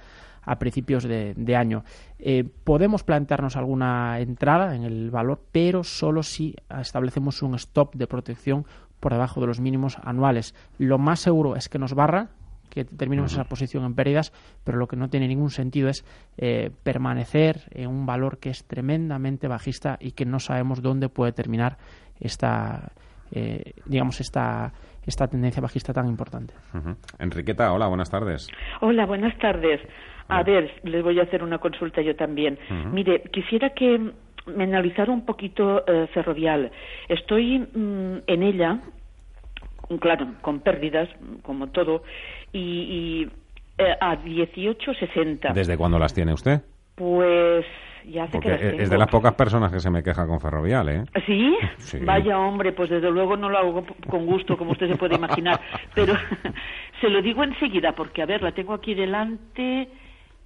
a 0.49 0.59
principios 0.59 1.05
de, 1.05 1.57
año. 1.57 1.85
Eh, 2.19 2.45
podemos 2.65 3.05
plantearnos 3.05 3.57
alguna 3.57 4.19
entrada 4.19 4.75
en 4.75 4.83
el 4.83 5.11
valor, 5.11 5.43
pero 5.53 5.85
solo 5.85 6.23
si 6.23 6.57
establecemos 6.81 7.43
un 7.43 7.55
stop 7.57 7.95
de 7.95 8.07
protección 8.07 8.65
por 9.01 9.13
debajo 9.13 9.41
de 9.41 9.47
los 9.47 9.61
mínimos 9.61 9.99
anuales. 10.05 10.55
Lo 10.79 10.99
más 10.99 11.21
seguro 11.21 11.57
es 11.57 11.69
que 11.69 11.79
nos 11.79 11.95
barra, 11.95 12.29
que 12.71 12.85
terminemos 12.85 13.33
esa 13.33 13.45
posición 13.45 13.85
en 13.85 13.95
pérdidas, 13.95 14.33
pero 14.65 14.79
lo 14.79 14.87
que 14.87 14.97
no 14.97 15.09
tiene 15.09 15.29
ningún 15.29 15.51
sentido 15.51 15.89
es 15.89 16.05
eh, 16.37 16.71
permanecer 16.83 17.63
en 17.71 17.89
un 17.89 18.07
valor 18.07 18.39
que 18.39 18.51
es 18.51 18.65
tremendamente 18.67 19.49
bajista 19.49 19.97
y 20.01 20.13
que 20.13 20.25
no 20.25 20.39
sabemos 20.39 20.83
dónde 20.83 21.09
puede 21.09 21.33
terminar 21.33 21.79
esta, 22.21 22.93
eh, 23.33 23.73
digamos, 23.87 24.21
esta, 24.21 24.73
esta 25.07 25.27
tendencia 25.29 25.63
bajista 25.63 25.93
tan 25.93 26.09
importante. 26.09 26.55
Enriqueta, 27.19 27.73
hola, 27.73 27.87
buenas 27.89 28.11
tardes. 28.11 28.49
Hola, 28.81 29.07
buenas 29.07 29.37
tardes. 29.39 29.81
A 30.29 30.43
ver, 30.43 30.71
les 30.85 31.03
voy 31.03 31.19
a 31.21 31.23
hacer 31.23 31.43
una 31.43 31.59
consulta 31.59 32.03
yo 32.03 32.15
también. 32.15 32.59
Mire, 32.93 33.23
quisiera 33.33 33.71
que 33.71 34.13
me 34.57 34.65
analizara 34.65 35.13
un 35.13 35.25
poquito 35.25 35.85
eh, 35.87 36.07
ferrovial. 36.13 36.71
Estoy 37.09 37.59
mm, 37.59 38.23
en 38.27 38.43
ella, 38.43 38.81
claro, 40.01 40.29
con 40.41 40.61
pérdidas, 40.61 41.09
como 41.43 41.69
todo, 41.69 42.03
y, 42.53 42.59
y 42.59 43.31
eh, 43.79 43.97
a 44.01 44.17
18.60. 44.17 45.53
¿Desde 45.53 45.77
cuándo 45.77 45.99
las 45.99 46.13
tiene 46.13 46.33
usted? 46.33 46.63
Pues 46.95 47.65
ya 48.05 48.25
hace 48.25 48.41
que 48.41 48.49
las 48.49 48.61
tengo. 48.61 48.83
Es 48.83 48.91
de 48.91 48.99
las 48.99 49.09
pocas 49.09 49.35
personas 49.35 49.71
que 49.71 49.81
se 49.81 49.91
me 49.91 50.03
queja 50.03 50.27
con 50.27 50.41
Ferrovial, 50.41 50.89
¿eh? 50.89 51.05
¿Sí? 51.27 51.57
¿Sí? 51.77 51.99
Vaya 52.01 52.39
hombre, 52.39 52.73
pues 52.73 52.91
desde 52.91 53.11
luego 53.11 53.37
no 53.37 53.49
lo 53.49 53.59
hago 53.59 53.87
con 54.09 54.27
gusto, 54.27 54.57
como 54.57 54.73
usted 54.73 54.89
se 54.89 54.97
puede 54.97 55.15
imaginar. 55.15 55.61
Pero 55.95 56.15
se 57.01 57.09
lo 57.09 57.23
digo 57.23 57.45
enseguida, 57.45 57.93
porque, 57.93 58.23
a 58.23 58.27
ver, 58.27 58.43
la 58.43 58.53
tengo 58.53 58.75
aquí 58.75 58.95
delante 58.95 59.89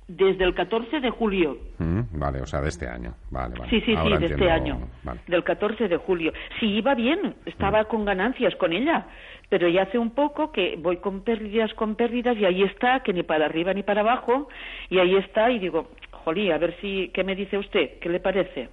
desde 0.09 0.45
el 0.45 0.55
14 0.55 1.01
de 1.01 1.11
julio. 1.11 1.57
Mm, 1.79 2.01
vale, 2.13 2.41
o 2.41 2.47
sea, 2.47 2.61
de 2.61 2.69
este 2.69 2.89
año. 2.89 3.15
Vale, 3.31 3.55
vale. 3.59 3.71
Sí, 3.71 3.81
sí, 3.81 3.97
sí, 3.97 4.17
de 4.19 4.27
este 4.27 4.51
año. 4.51 4.89
Del 5.27 5.45
14 5.45 5.89
de 5.89 5.97
julio. 5.97 6.33
Sí, 6.61 6.67
iba 6.67 6.95
bien, 6.95 7.35
estaba 7.47 7.83
mm. 7.83 7.87
con 7.87 8.05
ganancias 8.05 8.55
con 8.57 8.73
ella, 8.73 9.07
pero 9.49 9.69
ya 9.69 9.83
hace 9.83 9.99
un 9.99 10.11
poco 10.11 10.53
que 10.53 10.77
voy 10.79 10.99
con 10.99 11.23
pérdidas, 11.23 11.73
con 11.75 11.95
pérdidas, 11.95 12.37
y 12.37 12.45
ahí 12.45 12.63
está, 12.63 13.01
que 13.01 13.13
ni 13.13 13.23
para 13.23 13.47
arriba 13.47 13.73
ni 13.75 13.83
para 13.83 14.01
abajo, 14.01 14.49
y 14.91 14.99
ahí 14.99 15.17
está, 15.17 15.51
y 15.51 15.59
digo, 15.59 15.89
jolí, 16.25 16.51
a 16.51 16.59
ver 16.59 16.77
si, 16.81 17.11
¿qué 17.13 17.25
me 17.25 17.35
dice 17.35 17.59
usted? 17.59 17.99
¿Qué 18.01 18.09
le 18.09 18.21
parece? 18.21 18.69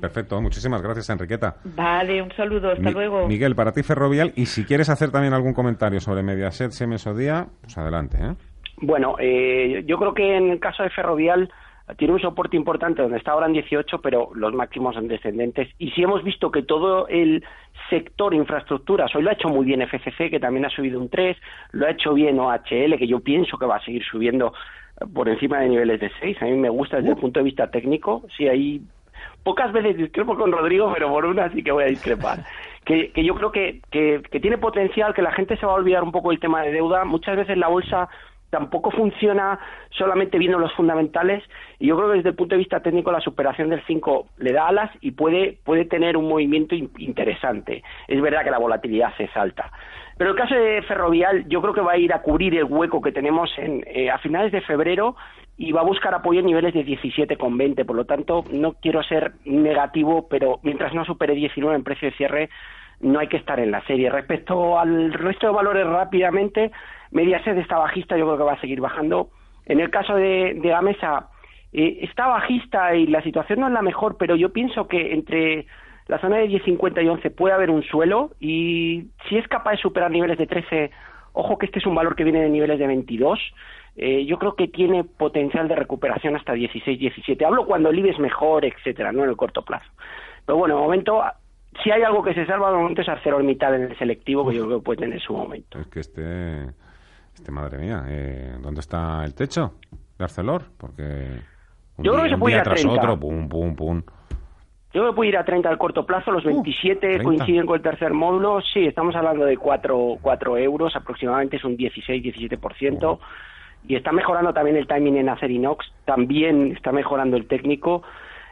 Perfecto, 0.00 0.40
muchísimas 0.40 0.82
gracias, 0.82 1.10
Enriqueta. 1.10 1.56
Vale, 1.64 2.22
un 2.22 2.32
saludo, 2.32 2.72
hasta 2.72 2.90
luego. 2.90 3.26
Miguel, 3.26 3.54
para 3.54 3.72
ti 3.72 3.82
Ferrovial, 3.82 4.32
y 4.36 4.46
si 4.46 4.64
quieres 4.64 4.88
hacer 4.88 5.10
también 5.10 5.34
algún 5.34 5.54
comentario 5.54 6.00
sobre 6.00 6.22
Mediaset, 6.22 6.70
Siemens 6.72 7.06
o 7.06 7.14
Día, 7.14 7.46
pues 7.60 7.76
adelante, 7.78 8.18
¿eh? 8.20 8.34
Bueno, 8.80 9.16
eh, 9.18 9.82
yo 9.86 9.98
creo 9.98 10.14
que 10.14 10.36
en 10.36 10.50
el 10.50 10.60
caso 10.60 10.82
de 10.82 10.90
Ferrovial 10.90 11.50
tiene 11.96 12.14
un 12.14 12.20
soporte 12.20 12.56
importante 12.56 13.00
donde 13.00 13.16
está 13.16 13.32
ahora 13.32 13.46
en 13.46 13.54
18, 13.54 14.00
pero 14.00 14.30
los 14.34 14.52
máximos 14.52 14.94
son 14.94 15.08
descendentes. 15.08 15.68
Y 15.78 15.90
si 15.92 16.02
hemos 16.02 16.22
visto 16.22 16.50
que 16.50 16.62
todo 16.62 17.08
el 17.08 17.44
sector 17.88 18.34
infraestructuras, 18.34 19.14
hoy 19.14 19.22
lo 19.22 19.30
ha 19.30 19.34
hecho 19.34 19.48
muy 19.48 19.64
bien 19.64 19.80
FCC, 19.80 20.30
que 20.30 20.40
también 20.40 20.66
ha 20.66 20.70
subido 20.70 21.00
un 21.00 21.08
3, 21.08 21.36
lo 21.72 21.86
ha 21.86 21.90
hecho 21.90 22.12
bien 22.12 22.38
OHL, 22.38 22.98
que 22.98 23.06
yo 23.06 23.20
pienso 23.20 23.56
que 23.56 23.66
va 23.66 23.76
a 23.76 23.84
seguir 23.84 24.04
subiendo 24.04 24.52
por 25.14 25.28
encima 25.28 25.60
de 25.60 25.70
niveles 25.70 26.00
de 26.00 26.10
6. 26.20 26.42
A 26.42 26.44
mí 26.46 26.52
me 26.52 26.68
gusta 26.68 26.98
desde 26.98 27.10
el 27.10 27.16
punto 27.16 27.40
de 27.40 27.44
vista 27.44 27.70
técnico. 27.70 28.22
Sí, 28.36 28.48
hay 28.48 28.82
pocas 29.42 29.72
veces 29.72 29.96
discrepo 29.96 30.36
con 30.36 30.52
Rodrigo, 30.52 30.90
pero 30.92 31.08
por 31.08 31.24
una 31.24 31.50
sí 31.50 31.62
que 31.62 31.72
voy 31.72 31.84
a 31.84 31.88
discrepar. 31.88 32.44
que, 32.84 33.12
que 33.12 33.24
yo 33.24 33.34
creo 33.34 33.50
que, 33.50 33.80
que, 33.90 34.22
que 34.30 34.40
tiene 34.40 34.58
potencial, 34.58 35.14
que 35.14 35.22
la 35.22 35.32
gente 35.32 35.56
se 35.56 35.64
va 35.64 35.72
a 35.72 35.76
olvidar 35.76 36.02
un 36.02 36.12
poco 36.12 36.30
del 36.30 36.40
tema 36.40 36.62
de 36.62 36.72
deuda. 36.72 37.06
Muchas 37.06 37.36
veces 37.36 37.56
la 37.56 37.68
bolsa 37.68 38.10
tampoco 38.50 38.90
funciona 38.90 39.58
solamente 39.90 40.38
viendo 40.38 40.58
los 40.58 40.72
fundamentales 40.74 41.42
y 41.78 41.88
yo 41.88 41.96
creo 41.96 42.10
que 42.10 42.16
desde 42.16 42.30
el 42.30 42.36
punto 42.36 42.54
de 42.54 42.60
vista 42.60 42.80
técnico 42.80 43.12
la 43.12 43.20
superación 43.20 43.70
del 43.70 43.82
5 43.86 44.26
le 44.38 44.52
da 44.52 44.68
alas 44.68 44.90
y 45.00 45.12
puede, 45.12 45.58
puede 45.64 45.84
tener 45.84 46.16
un 46.16 46.28
movimiento 46.28 46.74
interesante. 46.74 47.82
Es 48.06 48.20
verdad 48.20 48.44
que 48.44 48.50
la 48.50 48.58
volatilidad 48.58 49.12
es 49.18 49.36
alta. 49.36 49.70
Pero 50.16 50.30
el 50.30 50.36
caso 50.36 50.54
de 50.54 50.82
Ferrovial 50.82 51.48
yo 51.48 51.62
creo 51.62 51.72
que 51.72 51.80
va 51.80 51.92
a 51.92 51.98
ir 51.98 52.12
a 52.12 52.22
cubrir 52.22 52.56
el 52.56 52.64
hueco 52.64 53.00
que 53.00 53.12
tenemos 53.12 53.50
en, 53.56 53.84
eh, 53.86 54.10
a 54.10 54.18
finales 54.18 54.50
de 54.50 54.60
febrero 54.62 55.14
y 55.56 55.72
va 55.72 55.80
a 55.80 55.84
buscar 55.84 56.14
apoyo 56.14 56.40
en 56.40 56.46
niveles 56.46 56.74
de 56.74 56.84
17,20. 56.84 57.84
Por 57.84 57.96
lo 57.96 58.04
tanto, 58.04 58.44
no 58.50 58.72
quiero 58.74 59.02
ser 59.02 59.34
negativo, 59.44 60.28
pero 60.28 60.58
mientras 60.62 60.92
no 60.92 61.04
supere 61.04 61.34
19 61.34 61.76
en 61.76 61.84
precio 61.84 62.10
de 62.10 62.16
cierre, 62.16 62.50
no 63.00 63.18
hay 63.18 63.28
que 63.28 63.36
estar 63.36 63.60
en 63.60 63.70
la 63.70 63.84
serie. 63.84 64.10
Respecto 64.10 64.78
al 64.78 65.12
resto 65.12 65.46
de 65.46 65.52
valores 65.52 65.86
rápidamente, 65.86 66.70
Mediaset 67.10 67.56
está 67.58 67.78
bajista, 67.78 68.16
yo 68.16 68.24
creo 68.26 68.38
que 68.38 68.44
va 68.44 68.52
a 68.54 68.60
seguir 68.60 68.80
bajando. 68.80 69.30
En 69.66 69.80
el 69.80 69.90
caso 69.90 70.14
de, 70.14 70.58
de 70.60 70.68
Gamesa, 70.68 71.28
eh, 71.72 71.98
está 72.02 72.26
bajista 72.26 72.94
y 72.94 73.06
la 73.06 73.22
situación 73.22 73.60
no 73.60 73.66
es 73.68 73.72
la 73.72 73.82
mejor, 73.82 74.16
pero 74.18 74.36
yo 74.36 74.52
pienso 74.52 74.88
que 74.88 75.12
entre 75.12 75.66
la 76.06 76.18
zona 76.18 76.38
de 76.38 76.48
10,50 76.48 77.04
y 77.04 77.08
11 77.08 77.30
puede 77.30 77.54
haber 77.54 77.70
un 77.70 77.82
suelo 77.82 78.30
y 78.40 79.08
si 79.28 79.36
es 79.36 79.46
capaz 79.48 79.72
de 79.72 79.76
superar 79.78 80.10
niveles 80.10 80.38
de 80.38 80.46
13, 80.46 80.90
ojo 81.34 81.58
que 81.58 81.66
este 81.66 81.78
es 81.78 81.86
un 81.86 81.94
valor 81.94 82.16
que 82.16 82.24
viene 82.24 82.40
de 82.40 82.48
niveles 82.48 82.78
de 82.78 82.86
22, 82.86 83.38
eh, 83.96 84.24
yo 84.24 84.38
creo 84.38 84.54
que 84.54 84.68
tiene 84.68 85.04
potencial 85.04 85.68
de 85.68 85.76
recuperación 85.76 86.36
hasta 86.36 86.52
16, 86.52 86.98
17. 86.98 87.44
Hablo 87.44 87.66
cuando 87.66 87.90
el 87.90 87.98
IBE 87.98 88.10
es 88.10 88.18
mejor, 88.18 88.64
etcétera, 88.64 89.12
no 89.12 89.24
en 89.24 89.30
el 89.30 89.36
corto 89.36 89.62
plazo. 89.62 89.90
Pero 90.46 90.56
bueno, 90.56 90.76
de 90.76 90.82
momento, 90.82 91.22
si 91.82 91.90
hay 91.90 92.02
algo 92.02 92.22
que 92.22 92.34
se 92.34 92.46
salva, 92.46 92.72
momento 92.72 93.02
es 93.02 93.08
ArcelorMittal 93.08 93.74
en 93.74 93.82
el 93.82 93.98
selectivo, 93.98 94.48
que 94.48 94.56
yo 94.56 94.66
creo 94.66 94.78
que 94.78 94.84
puede 94.84 95.00
tener 95.00 95.20
su 95.20 95.32
momento. 95.32 95.78
Es 95.78 95.86
que 95.88 96.00
este, 96.00 96.64
este 97.34 97.52
madre 97.52 97.78
mía, 97.78 98.04
eh, 98.08 98.56
¿dónde 98.60 98.80
está 98.80 99.24
el 99.24 99.34
techo 99.34 99.74
de 100.18 100.24
Arcelor? 100.24 100.62
Porque 100.76 101.02
un 101.96 102.04
yo 102.04 102.12
día, 102.12 102.20
creo 102.20 102.22
que 102.24 102.30
se 102.30 102.38
puede 102.38 102.54
ir 102.54 102.60
a 102.60 102.64
tras 102.64 102.80
30. 102.80 103.00
otro, 103.00 103.20
pum, 103.20 103.48
pum, 103.48 103.76
pum. 103.76 104.02
Yo 104.94 105.04
me 105.04 105.12
puedo 105.12 105.28
ir 105.28 105.36
a 105.36 105.44
30 105.44 105.68
al 105.68 105.78
corto 105.78 106.06
plazo, 106.06 106.32
los 106.32 106.44
27 106.44 106.98
30. 106.98 107.24
coinciden 107.24 107.66
con 107.66 107.76
el 107.76 107.82
tercer 107.82 108.14
módulo. 108.14 108.60
Sí, 108.62 108.86
estamos 108.86 109.14
hablando 109.14 109.44
de 109.44 109.56
4, 109.56 110.18
4 110.20 110.56
euros, 110.56 110.96
aproximadamente 110.96 111.56
es 111.56 111.64
un 111.64 111.76
16-17%. 111.76 113.18
Y 113.86 113.94
está 113.94 114.12
mejorando 114.12 114.52
también 114.52 114.76
el 114.76 114.86
timing 114.86 115.18
en 115.18 115.28
Acerinox, 115.28 115.86
también 116.04 116.72
está 116.72 116.90
mejorando 116.90 117.36
el 117.36 117.46
técnico. 117.46 118.02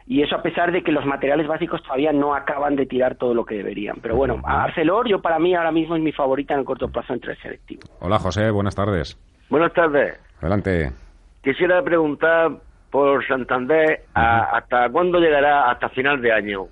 Y 0.09 0.23
eso 0.23 0.37
a 0.37 0.43
pesar 0.43 0.71
de 0.71 0.83
que 0.83 0.93
los 0.93 1.05
materiales 1.05 1.49
básicos 1.49 1.83
todavía 1.83 2.13
no 2.13 2.35
acaban 2.35 2.77
de 2.77 2.87
tirar 2.87 3.17
todo 3.17 3.35
lo 3.35 3.45
que 3.45 3.57
deberían. 3.57 3.97
Pero 4.01 4.15
bueno, 4.17 4.41
Arcelor, 4.45 5.09
yo 5.09 5.21
para 5.21 5.39
mí 5.41 5.55
ahora 5.55 5.73
mismo 5.73 5.97
es 5.97 6.03
mi 6.03 6.13
favorita 6.13 6.55
en 6.55 6.61
el 6.61 6.67
corto 6.67 6.89
plazo 6.89 7.13
entre 7.13 7.33
el 7.33 7.39
selectivo. 7.39 7.83
Hola 8.01 8.19
José, 8.21 8.51
buenas 8.51 8.75
tardes. 8.77 9.19
Buenas 9.51 9.73
tardes. 9.73 10.19
Adelante. 10.41 10.93
Quisiera 11.43 11.83
preguntar 11.83 12.53
por 12.91 13.27
Santander 13.27 14.03
a- 14.15 14.57
hasta 14.57 14.89
cuándo 14.91 15.19
llegará 15.19 15.71
hasta 15.71 15.89
final 15.89 16.21
de 16.23 16.33
año. 16.33 16.67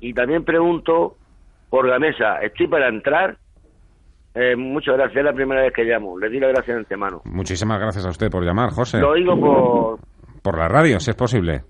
Y 0.00 0.14
también 0.14 0.44
pregunto 0.44 1.16
por 1.70 1.88
Gamesa, 1.88 2.38
estoy 2.42 2.68
para 2.68 2.88
entrar. 2.88 3.36
Eh, 4.34 4.54
muchas 4.56 4.94
gracias, 4.96 5.16
es 5.18 5.24
la 5.24 5.32
primera 5.32 5.62
vez 5.62 5.72
que 5.72 5.82
llamo. 5.82 6.16
Le 6.16 6.28
di 6.30 6.38
las 6.38 6.50
gracias 6.52 6.76
de 6.76 6.80
antemano. 6.82 7.22
Muchísimas 7.24 7.80
gracias 7.80 8.06
a 8.06 8.10
usted 8.10 8.30
por 8.30 8.44
llamar, 8.44 8.70
José. 8.70 9.00
Lo 9.00 9.10
oigo 9.10 9.38
por, 9.40 9.98
Por 10.42 10.56
la 10.58 10.68
radio, 10.68 11.00
si 11.00 11.10
es 11.10 11.16
posible. 11.16 11.62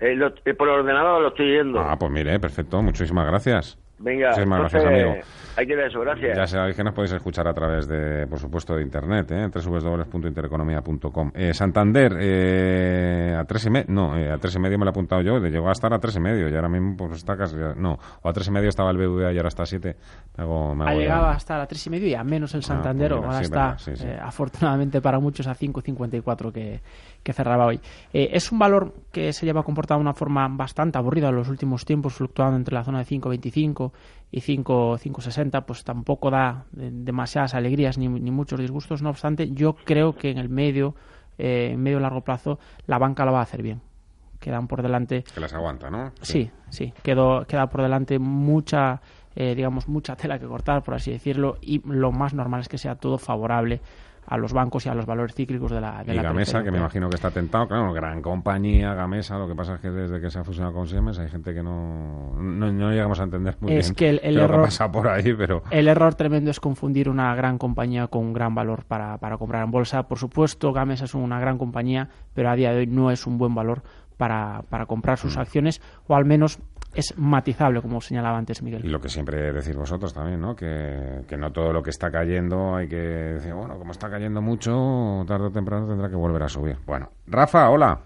Eh, 0.00 0.14
lo- 0.16 0.32
eh, 0.44 0.54
por 0.54 0.68
ordenador, 0.68 1.22
lo 1.22 1.28
estoy 1.28 1.50
oyendo. 1.52 1.80
Ah, 1.80 1.96
pues 1.98 2.10
mire, 2.10 2.38
perfecto, 2.40 2.80
muchísimas 2.82 3.26
gracias. 3.26 3.78
Venga, 4.02 4.28
Muchísimas 4.30 4.56
entonces, 4.72 4.82
gracias, 4.82 5.04
amigo. 5.08 5.24
hay 5.58 5.66
que 5.66 5.76
dar 5.76 5.86
eso, 5.86 6.00
gracias. 6.00 6.36
Ya 6.38 6.46
sabéis 6.46 6.74
que 6.76 6.82
nos 6.84 6.94
podéis 6.94 7.12
escuchar 7.12 7.46
a 7.46 7.52
través 7.52 7.86
de, 7.86 8.26
por 8.26 8.38
supuesto, 8.38 8.74
de 8.74 8.82
internet, 8.82 9.30
¿eh? 9.30 9.48
www.intereconomía.com. 9.54 11.32
Eh, 11.34 11.52
Santander, 11.52 12.16
eh, 12.18 13.36
a 13.38 13.44
tres 13.44 13.66
y 13.66 13.70
medio, 13.70 13.86
no, 13.88 14.16
eh, 14.16 14.30
a 14.30 14.38
tres 14.38 14.54
y 14.56 14.58
medio 14.58 14.78
me 14.78 14.84
lo 14.84 14.90
he 14.90 14.92
apuntado 14.92 15.22
yo, 15.22 15.38
llegó 15.38 15.68
a 15.68 15.72
estar 15.72 15.92
a 15.92 15.98
tres 15.98 16.16
y 16.16 16.20
medio 16.20 16.48
y 16.48 16.54
ahora 16.54 16.68
mismo 16.68 16.96
pues 16.96 17.12
está 17.12 17.36
casi, 17.36 17.56
no, 17.76 17.98
o 18.22 18.28
a 18.28 18.32
tres 18.32 18.48
y 18.48 18.50
medio 18.50 18.68
estaba 18.68 18.90
el 18.90 18.96
BBVA 18.96 19.32
y 19.32 19.36
ahora 19.36 19.48
está 19.48 19.64
a 19.64 19.66
siete. 19.66 19.96
Me 20.36 20.44
hago, 20.44 20.74
me 20.74 20.84
Ha 20.84 20.94
ya- 20.94 20.98
llegado 21.00 21.26
hasta 21.26 21.58
la 21.58 21.66
tres 21.66 21.86
y 21.86 21.90
medio 21.90 22.06
y 22.08 22.14
a 22.14 22.24
menos 22.24 22.54
el 22.54 22.62
Santander, 22.62 23.10
pues 23.10 23.20
mira, 23.20 23.28
ahora 23.28 23.38
sí, 23.38 23.44
está, 23.44 23.60
verdad, 23.64 23.78
sí, 23.78 23.96
sí. 23.96 24.06
eh, 24.06 24.18
afortunadamente 24.20 25.00
para 25.02 25.18
muchos, 25.20 25.46
a 25.46 25.54
5.54 25.54 26.52
que, 26.52 26.80
que 27.22 27.32
cerraba 27.32 27.66
hoy. 27.66 27.80
Eh, 28.12 28.30
es 28.32 28.50
un 28.50 28.58
valor 28.58 28.94
que 29.12 29.32
se 29.32 29.44
lleva 29.46 29.62
comportado 29.62 29.98
de 29.98 30.02
una 30.04 30.14
forma 30.14 30.48
bastante 30.48 30.96
aburrida 30.98 31.28
en 31.28 31.36
los 31.36 31.48
últimos 31.48 31.84
tiempos, 31.84 32.14
fluctuando 32.14 32.56
entre 32.56 32.74
la 32.74 32.82
zona 32.84 33.00
de 33.00 33.04
5.25 33.04 33.89
y 34.30 34.40
5 34.40 34.98
5.60, 34.98 35.64
pues 35.64 35.84
tampoco 35.84 36.30
da 36.30 36.64
eh, 36.78 36.90
demasiadas 36.92 37.54
alegrías 37.54 37.98
ni, 37.98 38.08
ni 38.08 38.30
muchos 38.30 38.60
disgustos. 38.60 39.02
No 39.02 39.10
obstante, 39.10 39.50
yo 39.50 39.74
creo 39.74 40.14
que 40.16 40.30
en 40.30 40.38
el 40.38 40.48
medio, 40.48 40.94
eh, 41.38 41.70
en 41.72 41.82
medio 41.82 42.00
largo 42.00 42.22
plazo, 42.22 42.58
la 42.86 42.98
banca 42.98 43.24
lo 43.24 43.32
va 43.32 43.40
a 43.40 43.42
hacer 43.42 43.62
bien. 43.62 43.80
Quedan 44.38 44.68
por 44.68 44.82
delante 44.82 45.22
Que 45.34 45.40
las 45.40 45.52
aguanta, 45.52 45.90
¿no? 45.90 46.12
Sí, 46.22 46.50
sí, 46.70 46.94
quedó, 47.02 47.44
queda 47.46 47.68
por 47.68 47.82
delante 47.82 48.18
mucha, 48.18 49.02
eh, 49.34 49.54
digamos, 49.54 49.86
mucha 49.86 50.16
tela 50.16 50.38
que 50.38 50.46
cortar, 50.46 50.82
por 50.82 50.94
así 50.94 51.10
decirlo, 51.10 51.58
y 51.60 51.82
lo 51.84 52.10
más 52.10 52.32
normal 52.32 52.62
es 52.62 52.68
que 52.68 52.78
sea 52.78 52.94
todo 52.94 53.18
favorable 53.18 53.80
a 54.30 54.36
los 54.38 54.52
bancos 54.52 54.86
y 54.86 54.88
a 54.88 54.94
los 54.94 55.06
valores 55.06 55.34
cíclicos 55.34 55.72
de 55.72 55.80
la 55.80 56.04
de 56.04 56.12
Y 56.12 56.16
la 56.16 56.22
Gamesa, 56.22 56.62
que 56.62 56.70
me 56.70 56.78
imagino 56.78 57.10
que 57.10 57.16
está 57.16 57.32
tentado, 57.32 57.66
claro, 57.66 57.92
gran 57.92 58.22
compañía, 58.22 58.94
Gamesa, 58.94 59.36
lo 59.36 59.48
que 59.48 59.56
pasa 59.56 59.74
es 59.74 59.80
que 59.80 59.90
desde 59.90 60.20
que 60.20 60.30
se 60.30 60.38
ha 60.38 60.44
fusionado 60.44 60.72
con 60.72 60.86
Siemens 60.86 61.18
hay 61.18 61.28
gente 61.28 61.52
que 61.52 61.62
no, 61.64 62.32
no, 62.38 62.72
no 62.72 62.90
llegamos 62.92 63.18
a 63.18 63.24
entender 63.24 63.56
muy 63.60 63.72
Es 63.74 63.88
bien 63.88 63.94
que 63.96 64.08
el- 64.28 64.34
lo 64.36 64.44
error- 64.44 64.62
pasa 64.62 64.90
por 64.90 65.08
ahí, 65.08 65.34
pero... 65.34 65.64
El 65.72 65.88
error 65.88 66.14
tremendo 66.14 66.50
es 66.52 66.60
confundir 66.60 67.08
una 67.08 67.34
gran 67.34 67.58
compañía 67.58 68.06
con 68.06 68.24
un 68.24 68.32
gran 68.32 68.54
valor 68.54 68.84
para, 68.84 69.18
para 69.18 69.36
comprar 69.36 69.64
en 69.64 69.72
bolsa. 69.72 70.04
Por 70.04 70.18
supuesto, 70.18 70.72
Gamesa 70.72 71.06
es 71.06 71.14
una 71.14 71.40
gran 71.40 71.58
compañía, 71.58 72.08
pero 72.32 72.50
a 72.50 72.54
día 72.54 72.70
de 72.72 72.78
hoy 72.78 72.86
no 72.86 73.10
es 73.10 73.26
un 73.26 73.36
buen 73.36 73.54
valor 73.54 73.82
para, 74.16 74.62
para 74.68 74.86
comprar 74.86 75.18
sus 75.18 75.36
Mm. 75.36 75.40
acciones, 75.40 75.82
o 76.06 76.14
al 76.14 76.24
menos 76.24 76.60
es 76.94 77.16
matizable, 77.16 77.80
como 77.80 78.00
señalaba 78.00 78.38
antes 78.38 78.62
Miguel. 78.62 78.84
Y 78.84 78.88
lo 78.88 79.00
que 79.00 79.08
siempre 79.08 79.52
decís 79.52 79.76
vosotros 79.76 80.12
también, 80.12 80.40
¿no? 80.40 80.56
Que, 80.56 81.20
que 81.28 81.36
no 81.36 81.52
todo 81.52 81.72
lo 81.72 81.82
que 81.82 81.90
está 81.90 82.10
cayendo 82.10 82.74
hay 82.76 82.88
que 82.88 82.96
decir, 82.96 83.52
bueno, 83.54 83.78
como 83.78 83.92
está 83.92 84.10
cayendo 84.10 84.42
mucho, 84.42 85.24
tarde 85.26 85.46
o 85.46 85.50
temprano 85.52 85.86
tendrá 85.86 86.08
que 86.08 86.16
volver 86.16 86.42
a 86.42 86.48
subir. 86.48 86.76
Bueno, 86.86 87.10
Rafa, 87.26 87.70
hola. 87.70 88.00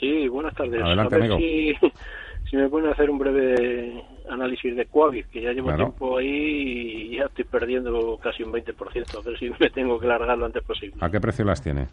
Sí, 0.00 0.28
buenas 0.28 0.54
tardes. 0.54 0.82
Adelante, 0.82 1.14
a 1.14 1.18
ver 1.18 1.32
amigo. 1.32 1.38
Si, 1.38 1.74
si 2.50 2.56
me 2.56 2.68
pueden 2.68 2.90
hacer 2.90 3.08
un 3.10 3.18
breve 3.18 4.02
análisis 4.28 4.74
de 4.76 4.86
Coavit, 4.86 5.26
que 5.28 5.40
ya 5.42 5.52
llevo 5.52 5.68
Claro. 5.68 5.84
tiempo 5.84 6.18
ahí 6.18 6.26
y 7.12 7.16
ya 7.16 7.24
estoy 7.26 7.44
perdiendo 7.44 8.18
casi 8.22 8.42
un 8.42 8.52
20%. 8.52 9.18
A 9.18 9.22
ver 9.28 9.38
si 9.38 9.50
me 9.60 9.70
tengo 9.70 9.98
que 10.00 10.06
largar 10.08 10.36
lo 10.36 10.46
antes 10.46 10.62
posible. 10.64 10.96
¿A 11.00 11.08
qué 11.10 11.20
precio 11.20 11.44
las 11.44 11.62
tiene? 11.62 11.86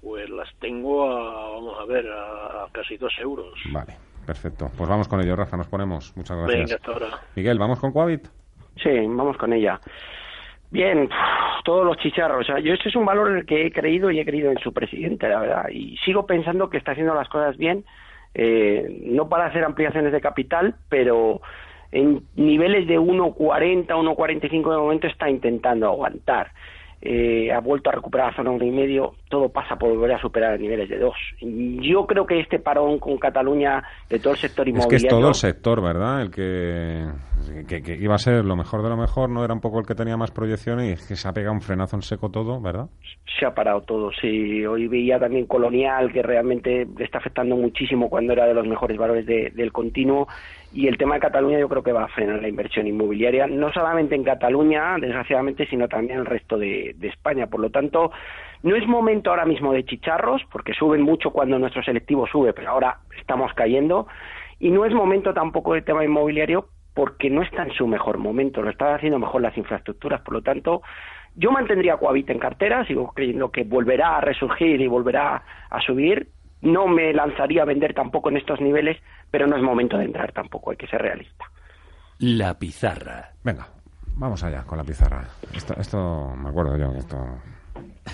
Pues 0.00 0.30
las 0.30 0.48
tengo 0.60 1.10
a, 1.10 1.50
vamos 1.50 1.76
a 1.80 1.84
ver, 1.84 2.06
a, 2.08 2.64
a 2.64 2.68
casi 2.72 2.96
dos 2.96 3.12
euros. 3.20 3.52
Vale, 3.72 3.96
perfecto. 4.28 4.70
Pues 4.76 4.90
vamos 4.90 5.08
con 5.08 5.22
ello, 5.22 5.34
Rafa, 5.34 5.56
nos 5.56 5.68
ponemos. 5.68 6.14
Muchas 6.14 6.36
gracias. 6.36 6.78
Venga. 6.86 7.18
Miguel, 7.34 7.58
¿vamos 7.58 7.80
con 7.80 7.92
Coavit? 7.92 8.26
Sí, 8.76 8.90
vamos 8.90 9.38
con 9.38 9.54
ella. 9.54 9.80
Bien, 10.70 11.08
todos 11.64 11.86
los 11.86 11.96
chicharros. 11.96 12.42
O 12.42 12.44
sea, 12.44 12.60
yo 12.60 12.74
este 12.74 12.90
es 12.90 12.96
un 12.96 13.06
valor 13.06 13.30
en 13.30 13.38
el 13.38 13.46
que 13.46 13.66
he 13.66 13.72
creído 13.72 14.10
y 14.10 14.20
he 14.20 14.26
creído 14.26 14.50
en 14.50 14.58
su 14.58 14.74
presidente, 14.74 15.26
la 15.30 15.40
verdad. 15.40 15.68
Y 15.70 15.96
sigo 16.04 16.26
pensando 16.26 16.68
que 16.68 16.76
está 16.76 16.92
haciendo 16.92 17.14
las 17.14 17.30
cosas 17.30 17.56
bien, 17.56 17.86
eh, 18.34 19.00
no 19.06 19.30
para 19.30 19.46
hacer 19.46 19.64
ampliaciones 19.64 20.12
de 20.12 20.20
capital, 20.20 20.74
pero 20.90 21.40
en 21.90 22.22
niveles 22.36 22.86
de 22.86 23.00
1,40, 23.00 23.86
1,45 23.86 24.50
de 24.50 24.76
momento 24.76 25.06
está 25.06 25.30
intentando 25.30 25.86
aguantar. 25.86 26.52
Eh, 27.00 27.52
ha 27.52 27.60
vuelto 27.60 27.90
a 27.90 27.92
recuperar 27.92 28.30
la 28.32 28.36
zona 28.36 28.50
uno 28.50 28.64
y 28.64 28.72
medio, 28.72 29.14
todo 29.28 29.48
pasa 29.50 29.76
por 29.76 29.90
volver 29.90 30.12
a 30.14 30.20
superar 30.20 30.58
niveles 30.58 30.88
de 30.88 30.98
2. 30.98 31.14
Yo 31.80 32.06
creo 32.06 32.26
que 32.26 32.40
este 32.40 32.58
parón 32.58 32.98
con 32.98 33.18
Cataluña 33.18 33.82
de 34.10 34.18
todo 34.18 34.32
el 34.32 34.38
sector 34.38 34.66
Es 34.68 34.72
que 34.74 34.78
inmobiliario... 34.80 35.06
es 35.06 35.10
todo 35.20 35.28
el 35.28 35.34
sector, 35.34 35.80
¿verdad? 35.80 36.22
El 36.22 36.30
que, 36.32 37.06
que, 37.68 37.82
que 37.82 37.94
iba 37.94 38.16
a 38.16 38.18
ser 38.18 38.44
lo 38.44 38.56
mejor 38.56 38.82
de 38.82 38.88
lo 38.88 38.96
mejor, 38.96 39.30
no 39.30 39.44
era 39.44 39.54
un 39.54 39.60
poco 39.60 39.78
el 39.78 39.86
que 39.86 39.94
tenía 39.94 40.16
más 40.16 40.32
proyección 40.32 40.80
y 40.84 40.88
es 40.90 41.06
que 41.06 41.14
se 41.14 41.28
ha 41.28 41.32
pegado 41.32 41.54
un 41.54 41.60
frenazo 41.60 41.94
en 41.96 42.02
seco 42.02 42.30
todo, 42.30 42.60
¿verdad? 42.60 42.86
se 43.38 43.46
ha 43.46 43.54
parado 43.54 43.82
todo. 43.82 44.10
Sí, 44.20 44.66
hoy 44.66 44.88
veía 44.88 45.20
también 45.20 45.46
Colonial 45.46 46.10
que 46.12 46.22
realmente 46.24 46.84
le 46.98 47.04
está 47.04 47.18
afectando 47.18 47.54
muchísimo 47.54 48.08
cuando 48.10 48.32
era 48.32 48.46
de 48.46 48.54
los 48.54 48.66
mejores 48.66 48.96
valores 48.98 49.24
de- 49.26 49.52
del 49.54 49.70
continuo 49.70 50.26
y 50.72 50.86
el 50.86 50.98
tema 50.98 51.14
de 51.14 51.20
Cataluña 51.20 51.58
yo 51.58 51.68
creo 51.68 51.82
que 51.82 51.92
va 51.92 52.04
a 52.04 52.08
frenar 52.08 52.42
la 52.42 52.48
inversión 52.48 52.86
inmobiliaria, 52.86 53.46
no 53.46 53.72
solamente 53.72 54.14
en 54.14 54.24
Cataluña, 54.24 54.96
desgraciadamente, 55.00 55.66
sino 55.66 55.88
también 55.88 56.14
en 56.14 56.18
el 56.20 56.26
resto 56.26 56.58
de, 56.58 56.94
España. 57.02 57.46
Por 57.46 57.60
lo 57.60 57.70
tanto, 57.70 58.12
no 58.62 58.76
es 58.76 58.86
momento 58.86 59.30
ahora 59.30 59.46
mismo 59.46 59.72
de 59.72 59.84
chicharros, 59.84 60.42
porque 60.52 60.74
suben 60.74 61.02
mucho 61.02 61.30
cuando 61.30 61.58
nuestro 61.58 61.82
selectivo 61.82 62.26
sube, 62.26 62.52
pero 62.52 62.70
ahora 62.70 62.98
estamos 63.18 63.52
cayendo, 63.54 64.06
y 64.58 64.70
no 64.70 64.84
es 64.84 64.92
momento 64.92 65.32
tampoco 65.32 65.74
de 65.74 65.82
tema 65.82 66.04
inmobiliario 66.04 66.68
porque 66.94 67.30
no 67.30 67.42
está 67.42 67.62
en 67.62 67.72
su 67.72 67.86
mejor 67.86 68.18
momento, 68.18 68.60
lo 68.60 68.70
están 68.70 68.94
haciendo 68.94 69.18
mejor 69.20 69.40
las 69.40 69.56
infraestructuras, 69.56 70.20
por 70.22 70.34
lo 70.34 70.42
tanto, 70.42 70.82
yo 71.36 71.52
mantendría 71.52 71.96
Coavit 71.96 72.28
en 72.30 72.40
cartera, 72.40 72.84
sigo 72.86 73.12
creyendo 73.14 73.52
que 73.52 73.62
volverá 73.62 74.16
a 74.16 74.20
resurgir 74.20 74.80
y 74.80 74.88
volverá 74.88 75.44
a 75.70 75.80
subir, 75.80 76.28
no 76.60 76.88
me 76.88 77.12
lanzaría 77.12 77.62
a 77.62 77.66
vender 77.66 77.94
tampoco 77.94 78.30
en 78.30 78.36
estos 78.36 78.60
niveles, 78.60 78.96
pero 79.30 79.46
no 79.46 79.56
es 79.56 79.62
momento 79.62 79.96
de 79.98 80.04
entrar 80.04 80.32
tampoco, 80.32 80.70
hay 80.70 80.76
que 80.76 80.86
ser 80.86 81.02
realista. 81.02 81.46
La 82.18 82.58
pizarra. 82.58 83.30
Venga, 83.44 83.68
vamos 84.14 84.42
allá 84.42 84.62
con 84.64 84.78
la 84.78 84.84
pizarra. 84.84 85.24
Esto, 85.54 85.74
esto 85.78 86.34
me 86.36 86.48
acuerdo 86.48 86.76
yo 86.76 86.92
que 86.92 86.98
esto, 86.98 87.16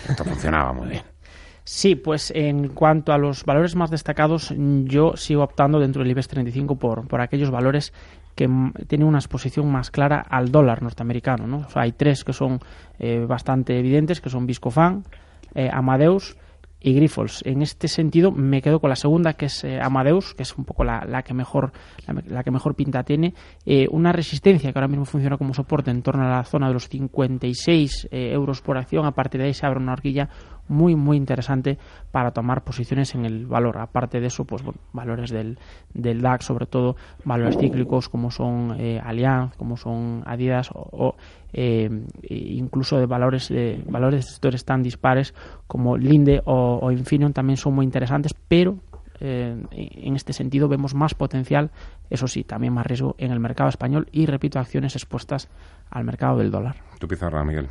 esto 0.09 0.25
funcionaba 0.25 0.73
muy 0.73 0.89
bien. 0.89 1.03
Sí, 1.67 1.95
pues 1.95 2.31
en 2.31 2.69
cuanto 2.69 3.13
a 3.13 3.19
los 3.19 3.45
valores 3.45 3.75
más 3.75 3.91
destacados, 3.91 4.53
yo 4.85 5.17
sigo 5.17 5.43
optando 5.43 5.81
dentro 5.81 6.03
del 6.03 6.11
IBEX 6.11 6.29
35 6.29 6.77
por, 6.77 7.09
por 7.09 7.23
aquellos 7.23 7.51
valores 7.51 7.95
que 8.35 8.49
tienen 8.87 9.09
una 9.09 9.19
exposición 9.19 9.73
más 9.73 9.91
clara 9.91 10.21
al 10.21 10.51
dólar 10.51 10.83
norteamericano. 10.83 11.47
¿no? 11.47 11.67
hay 11.75 11.93
tres 11.93 12.23
que 12.25 12.35
son 12.35 12.61
eh, 12.99 13.25
bastante 13.27 13.79
evidentes, 13.79 14.21
que 14.21 14.29
son 14.29 14.47
Viscofan, 14.47 15.05
eh, 15.55 15.71
Amadeus 15.73 16.37
y 16.85 16.93
Grifols. 16.93 17.43
En 17.47 17.63
este 17.63 17.89
sentido, 17.89 18.31
me 18.31 18.61
quedo 18.61 18.79
con 18.79 18.91
la 18.91 18.97
segunda, 18.97 19.33
que 19.33 19.47
es 19.47 19.65
eh, 19.65 19.81
Amadeus, 19.81 20.35
que 20.35 20.43
es 20.43 20.55
un 20.59 20.67
poco 20.67 20.85
la, 20.85 21.23
que 21.23 21.33
mejor 21.33 21.73
la, 22.27 22.45
que 22.45 22.51
mejor 22.51 22.75
pinta 22.75 23.03
tiene. 23.05 23.33
Eh, 23.65 23.87
una 23.91 24.13
resistencia 24.13 24.71
que 24.71 24.79
ahora 24.79 24.89
mismo 24.89 25.07
funciona 25.07 25.39
como 25.39 25.55
soporte 25.55 25.91
en 25.91 26.03
torno 26.03 26.27
a 26.27 26.29
la 26.29 26.45
zona 26.45 26.69
de 26.69 26.75
los 26.75 26.91
56 26.91 28.09
eh, 28.11 28.33
euros 28.33 28.61
por 28.61 28.77
acción. 28.77 29.07
A 29.07 29.13
partir 29.13 29.41
de 29.41 29.47
ahí 29.47 29.55
se 29.55 29.65
abre 29.65 29.81
una 29.81 29.95
horquilla 29.95 30.29
muy 30.69 30.95
muy 30.95 31.17
interesante 31.17 31.79
para 32.11 32.33
tomar 32.33 32.65
posiciones 32.65 33.15
en 33.15 33.25
el 33.25 33.47
valor. 33.47 33.79
Aparte 33.79 34.21
de 34.21 34.27
eso, 34.27 34.45
pues 34.45 34.63
valores 34.93 35.31
del, 35.31 35.59
del 35.93 36.21
DAX, 36.21 36.47
sobre 36.47 36.67
todo 36.67 36.97
valores 37.25 37.57
cíclicos 37.59 38.09
como 38.09 38.31
son 38.31 38.77
eh, 38.79 39.01
como 39.57 39.77
son 39.77 40.23
Adidas 40.27 40.71
o, 40.73 41.17
eh, 41.53 41.89
incluso 42.29 42.99
de 42.99 43.07
valores 43.07 43.49
de 43.49 43.83
valores 43.89 44.25
de 44.25 44.31
sectores 44.31 44.65
tan 44.65 44.83
dispares 44.83 45.35
como 45.67 45.97
Linde 45.97 46.43
o, 46.45 46.91
Infineon 46.91 47.33
también 47.33 47.57
son 47.57 47.75
muy 47.75 47.85
interesantes, 47.85 48.35
pero 48.49 48.79
eh, 49.21 49.57
en 49.71 50.17
este 50.17 50.33
sentido 50.33 50.69
vemos 50.69 50.95
más 50.95 51.15
potencial, 51.15 51.71
eso 52.11 52.27
sí, 52.27 52.45
también 52.45 52.73
más 52.73 52.87
riesgo 52.87 53.15
en 53.19 53.31
el 53.31 53.41
mercado 53.41 53.69
español 53.69 54.09
y 54.13 54.27
repito, 54.27 54.59
acciones 54.59 54.97
expuestas 54.97 55.49
al 55.91 56.05
mercado 56.05 56.39
del 56.39 56.51
dólar. 56.51 56.77
Tu 56.99 57.07
pizarra, 57.07 57.45
Miguel. 57.45 57.69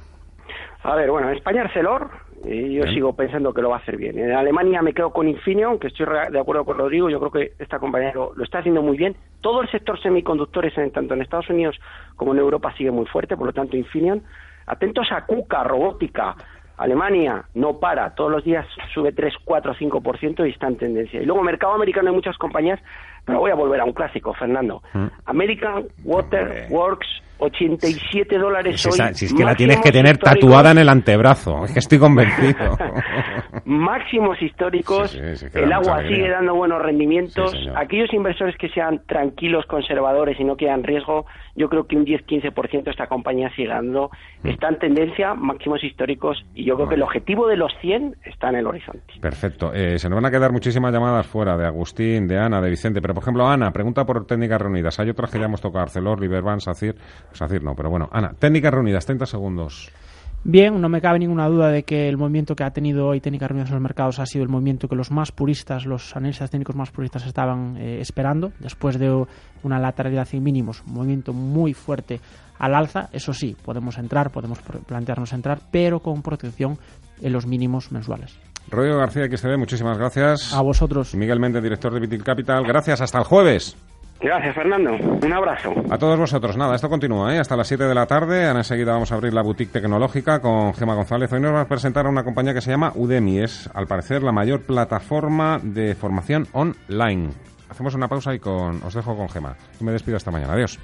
A 0.83 0.95
ver, 0.95 1.09
bueno, 1.09 1.29
España 1.29 1.61
Arcelor, 1.61 2.09
y 2.43 2.73
yo 2.73 2.83
sigo 2.87 3.15
pensando 3.15 3.53
que 3.53 3.61
lo 3.61 3.69
va 3.69 3.77
a 3.77 3.79
hacer 3.79 3.95
bien. 3.95 4.19
En 4.19 4.33
Alemania 4.33 4.81
me 4.81 4.93
quedo 4.93 5.11
con 5.11 5.29
Infineon, 5.29 5.79
que 5.79 5.87
estoy 5.87 6.05
de 6.29 6.39
acuerdo 6.39 6.65
con 6.65 6.77
Rodrigo, 6.77 7.09
yo 7.09 7.19
creo 7.19 7.31
que 7.31 7.53
esta 7.57 7.79
compañía 7.79 8.11
lo, 8.13 8.33
está 8.43 8.59
haciendo 8.59 8.81
muy 8.81 8.97
bien. 8.97 9.15
Todo 9.39 9.61
el 9.61 9.71
sector 9.71 10.01
semiconductores, 10.01 10.77
en, 10.77 10.91
tanto 10.91 11.13
en 11.13 11.21
Estados 11.21 11.49
Unidos 11.49 11.79
como 12.17 12.33
en 12.33 12.39
Europa, 12.39 12.73
sigue 12.77 12.91
muy 12.91 13.05
fuerte, 13.05 13.37
por 13.37 13.47
lo 13.47 13.53
tanto 13.53 13.77
Infineon. 13.77 14.23
Atentos 14.65 15.07
a 15.11 15.25
KUKA, 15.25 15.63
robótica. 15.63 16.35
Alemania 16.75 17.45
no 17.53 17.79
para, 17.79 18.13
todos 18.15 18.31
los 18.31 18.43
días 18.43 18.65
sube 18.93 19.11
3, 19.13 19.35
4, 19.45 19.75
5% 19.75 20.47
y 20.47 20.51
está 20.51 20.67
en 20.67 20.77
tendencia. 20.77 21.21
Y 21.21 21.25
luego 21.25 21.43
mercado 21.43 21.73
americano 21.73 22.09
hay 22.09 22.15
muchas 22.15 22.37
compañías, 22.37 22.79
pero 23.23 23.39
voy 23.39 23.51
a 23.51 23.55
volver 23.55 23.79
a 23.79 23.85
un 23.85 23.93
clásico, 23.93 24.33
Fernando. 24.33 24.81
Mm. 24.93 25.05
American 25.25 25.85
Water 26.03 26.67
Works 26.71 27.07
87 27.43 28.37
dólares 28.37 28.85
hoy. 28.85 28.99
si 29.13 29.25
es 29.25 29.33
que 29.33 29.43
la 29.43 29.55
tienes 29.55 29.79
que 29.81 29.91
tener 29.91 30.17
tatuada 30.17 30.71
en 30.71 30.77
el 30.77 30.89
antebrazo, 30.89 31.65
es 31.65 31.73
que 31.73 31.79
estoy 31.79 31.99
convencido. 31.99 32.77
máximos 33.65 34.41
históricos, 34.41 35.15
el 35.15 35.71
agua 35.71 36.01
sigue 36.03 36.29
dando 36.29 36.55
buenos 36.55 36.81
rendimientos. 36.81 37.53
Aquellos 37.75 38.13
inversores 38.13 38.55
que 38.57 38.69
sean 38.69 39.01
tranquilos, 39.07 39.65
conservadores 39.65 40.39
y 40.39 40.43
no 40.43 40.55
quieran 40.55 40.83
riesgo, 40.83 41.25
yo 41.55 41.69
creo 41.69 41.85
que 41.85 41.95
un 41.95 42.05
10-15% 42.05 42.89
esta 42.89 43.07
compañía 43.07 43.49
sigue 43.55 43.69
dando. 43.69 44.09
Mm. 44.43 44.49
Está 44.49 44.69
en 44.69 44.79
tendencia, 44.79 45.33
máximos 45.33 45.83
históricos, 45.83 46.43
y 46.55 46.65
yo 46.65 46.75
creo 46.75 46.89
que 46.89 46.95
el 46.95 47.03
objetivo 47.03 47.47
de 47.47 47.57
los 47.57 47.71
100 47.81 48.17
está 48.25 48.49
en 48.49 48.55
el 48.55 48.67
horizonte. 48.67 49.13
Perfecto. 49.21 49.73
Eh, 49.73 49.99
se 49.99 50.09
nos 50.09 50.17
van 50.17 50.25
a 50.25 50.31
quedar 50.31 50.51
muchísimas 50.51 50.93
llamadas 50.93 51.27
fuera 51.27 51.57
de 51.57 51.65
Agustín, 51.65 52.27
de 52.27 52.39
Ana, 52.39 52.61
de 52.61 52.69
Vicente, 52.69 53.01
pero 53.01 53.13
por 53.13 53.23
ejemplo, 53.23 53.47
Ana, 53.47 53.71
pregunta 53.71 54.05
por 54.05 54.25
técnicas 54.25 54.61
reunidas. 54.61 54.99
Hay 54.99 55.09
otras 55.09 55.31
que 55.31 55.39
ya 55.39 55.45
hemos 55.45 55.61
tocado, 55.61 55.83
Arcelor, 55.83 56.19
Riverbank, 56.19 56.61
SACIR. 56.61 56.95
SACIR 57.31 57.63
no, 57.63 57.75
pero 57.75 57.89
bueno. 57.89 58.09
Ana, 58.11 58.33
técnicas 58.37 58.73
reunidas, 58.73 59.05
30 59.05 59.25
segundos. 59.25 59.91
Bien, 60.45 60.81
no 60.81 60.89
me 60.89 60.99
cabe 60.99 61.19
ninguna 61.19 61.47
duda 61.47 61.69
de 61.69 61.83
que 61.83 62.09
el 62.09 62.17
movimiento 62.17 62.53
que 62.53 62.65
ha 62.65 62.71
tenido 62.71 63.07
hoy 63.07 63.21
Técnicas 63.21 63.47
Reunidas 63.47 63.69
en 63.69 63.75
los 63.75 63.81
mercados 63.81 64.19
ha 64.19 64.25
sido 64.25 64.43
el 64.43 64.49
movimiento 64.49 64.89
que 64.89 64.95
los 64.95 65.09
más 65.09 65.31
puristas, 65.31 65.85
los 65.85 66.13
analistas 66.17 66.51
técnicos 66.51 66.75
más 66.75 66.91
puristas 66.91 67.25
estaban 67.25 67.77
eh, 67.77 68.01
esperando, 68.01 68.51
después 68.59 68.99
de 68.99 69.25
una 69.63 69.79
lateralidad 69.79 70.25
sin 70.25 70.43
mínimos, 70.43 70.83
un 70.85 70.95
movimiento 70.95 71.31
muy 71.31 71.73
fuerte 71.73 72.19
al 72.59 72.75
alza. 72.75 73.07
Eso 73.13 73.33
sí, 73.33 73.55
podemos 73.63 73.97
entrar, 73.97 74.31
podemos 74.31 74.59
plantearnos 74.85 75.31
entrar, 75.31 75.59
pero 75.71 76.01
con 76.01 76.21
protección 76.21 76.77
en 77.21 77.31
los 77.31 77.47
mínimos 77.47 77.93
mensuales. 77.93 78.37
Rodrigo 78.69 78.97
García, 78.97 79.27
ve, 79.27 79.57
muchísimas 79.57 79.97
gracias. 79.97 80.53
A 80.53 80.61
vosotros. 80.61 81.15
Miguel 81.15 81.39
Méndez, 81.39 81.63
director 81.63 81.93
de 81.93 82.01
Vitil 82.01 82.23
Capital, 82.23 82.65
gracias, 82.65 82.99
hasta 82.99 83.19
el 83.19 83.23
jueves. 83.23 83.77
Gracias, 84.23 84.55
Fernando. 84.55 84.95
Un 84.95 85.33
abrazo. 85.33 85.73
A 85.89 85.97
todos 85.97 86.17
vosotros. 86.17 86.55
Nada, 86.55 86.75
esto 86.75 86.87
continúa 86.87 87.35
¿eh? 87.35 87.39
hasta 87.39 87.57
las 87.57 87.67
7 87.67 87.83
de 87.83 87.93
la 87.93 88.05
tarde. 88.05 88.49
Enseguida 88.49 88.93
vamos 88.93 89.11
a 89.11 89.15
abrir 89.15 89.33
la 89.33 89.41
boutique 89.41 89.73
tecnológica 89.73 90.39
con 90.39 90.73
Gema 90.73 90.95
González. 90.95 91.31
Hoy 91.33 91.41
nos 91.41 91.53
va 91.53 91.61
a 91.61 91.67
presentar 91.67 92.05
a 92.05 92.09
una 92.09 92.23
compañía 92.23 92.53
que 92.53 92.61
se 92.61 92.71
llama 92.71 92.93
Udemy. 92.95 93.39
Es, 93.39 93.69
al 93.73 93.85
parecer, 93.85 94.23
la 94.23 94.31
mayor 94.31 94.61
plataforma 94.61 95.59
de 95.61 95.93
formación 95.93 96.47
online. 96.53 97.31
Hacemos 97.69 97.95
una 97.95 98.07
pausa 98.07 98.33
y 98.33 98.39
con, 98.39 98.81
os 98.83 98.93
dejo 98.93 99.17
con 99.17 99.27
Gema. 99.27 99.57
Y 99.81 99.83
me 99.83 99.91
despido 99.91 100.15
hasta 100.15 100.31
mañana. 100.31 100.53
Adiós. 100.53 100.79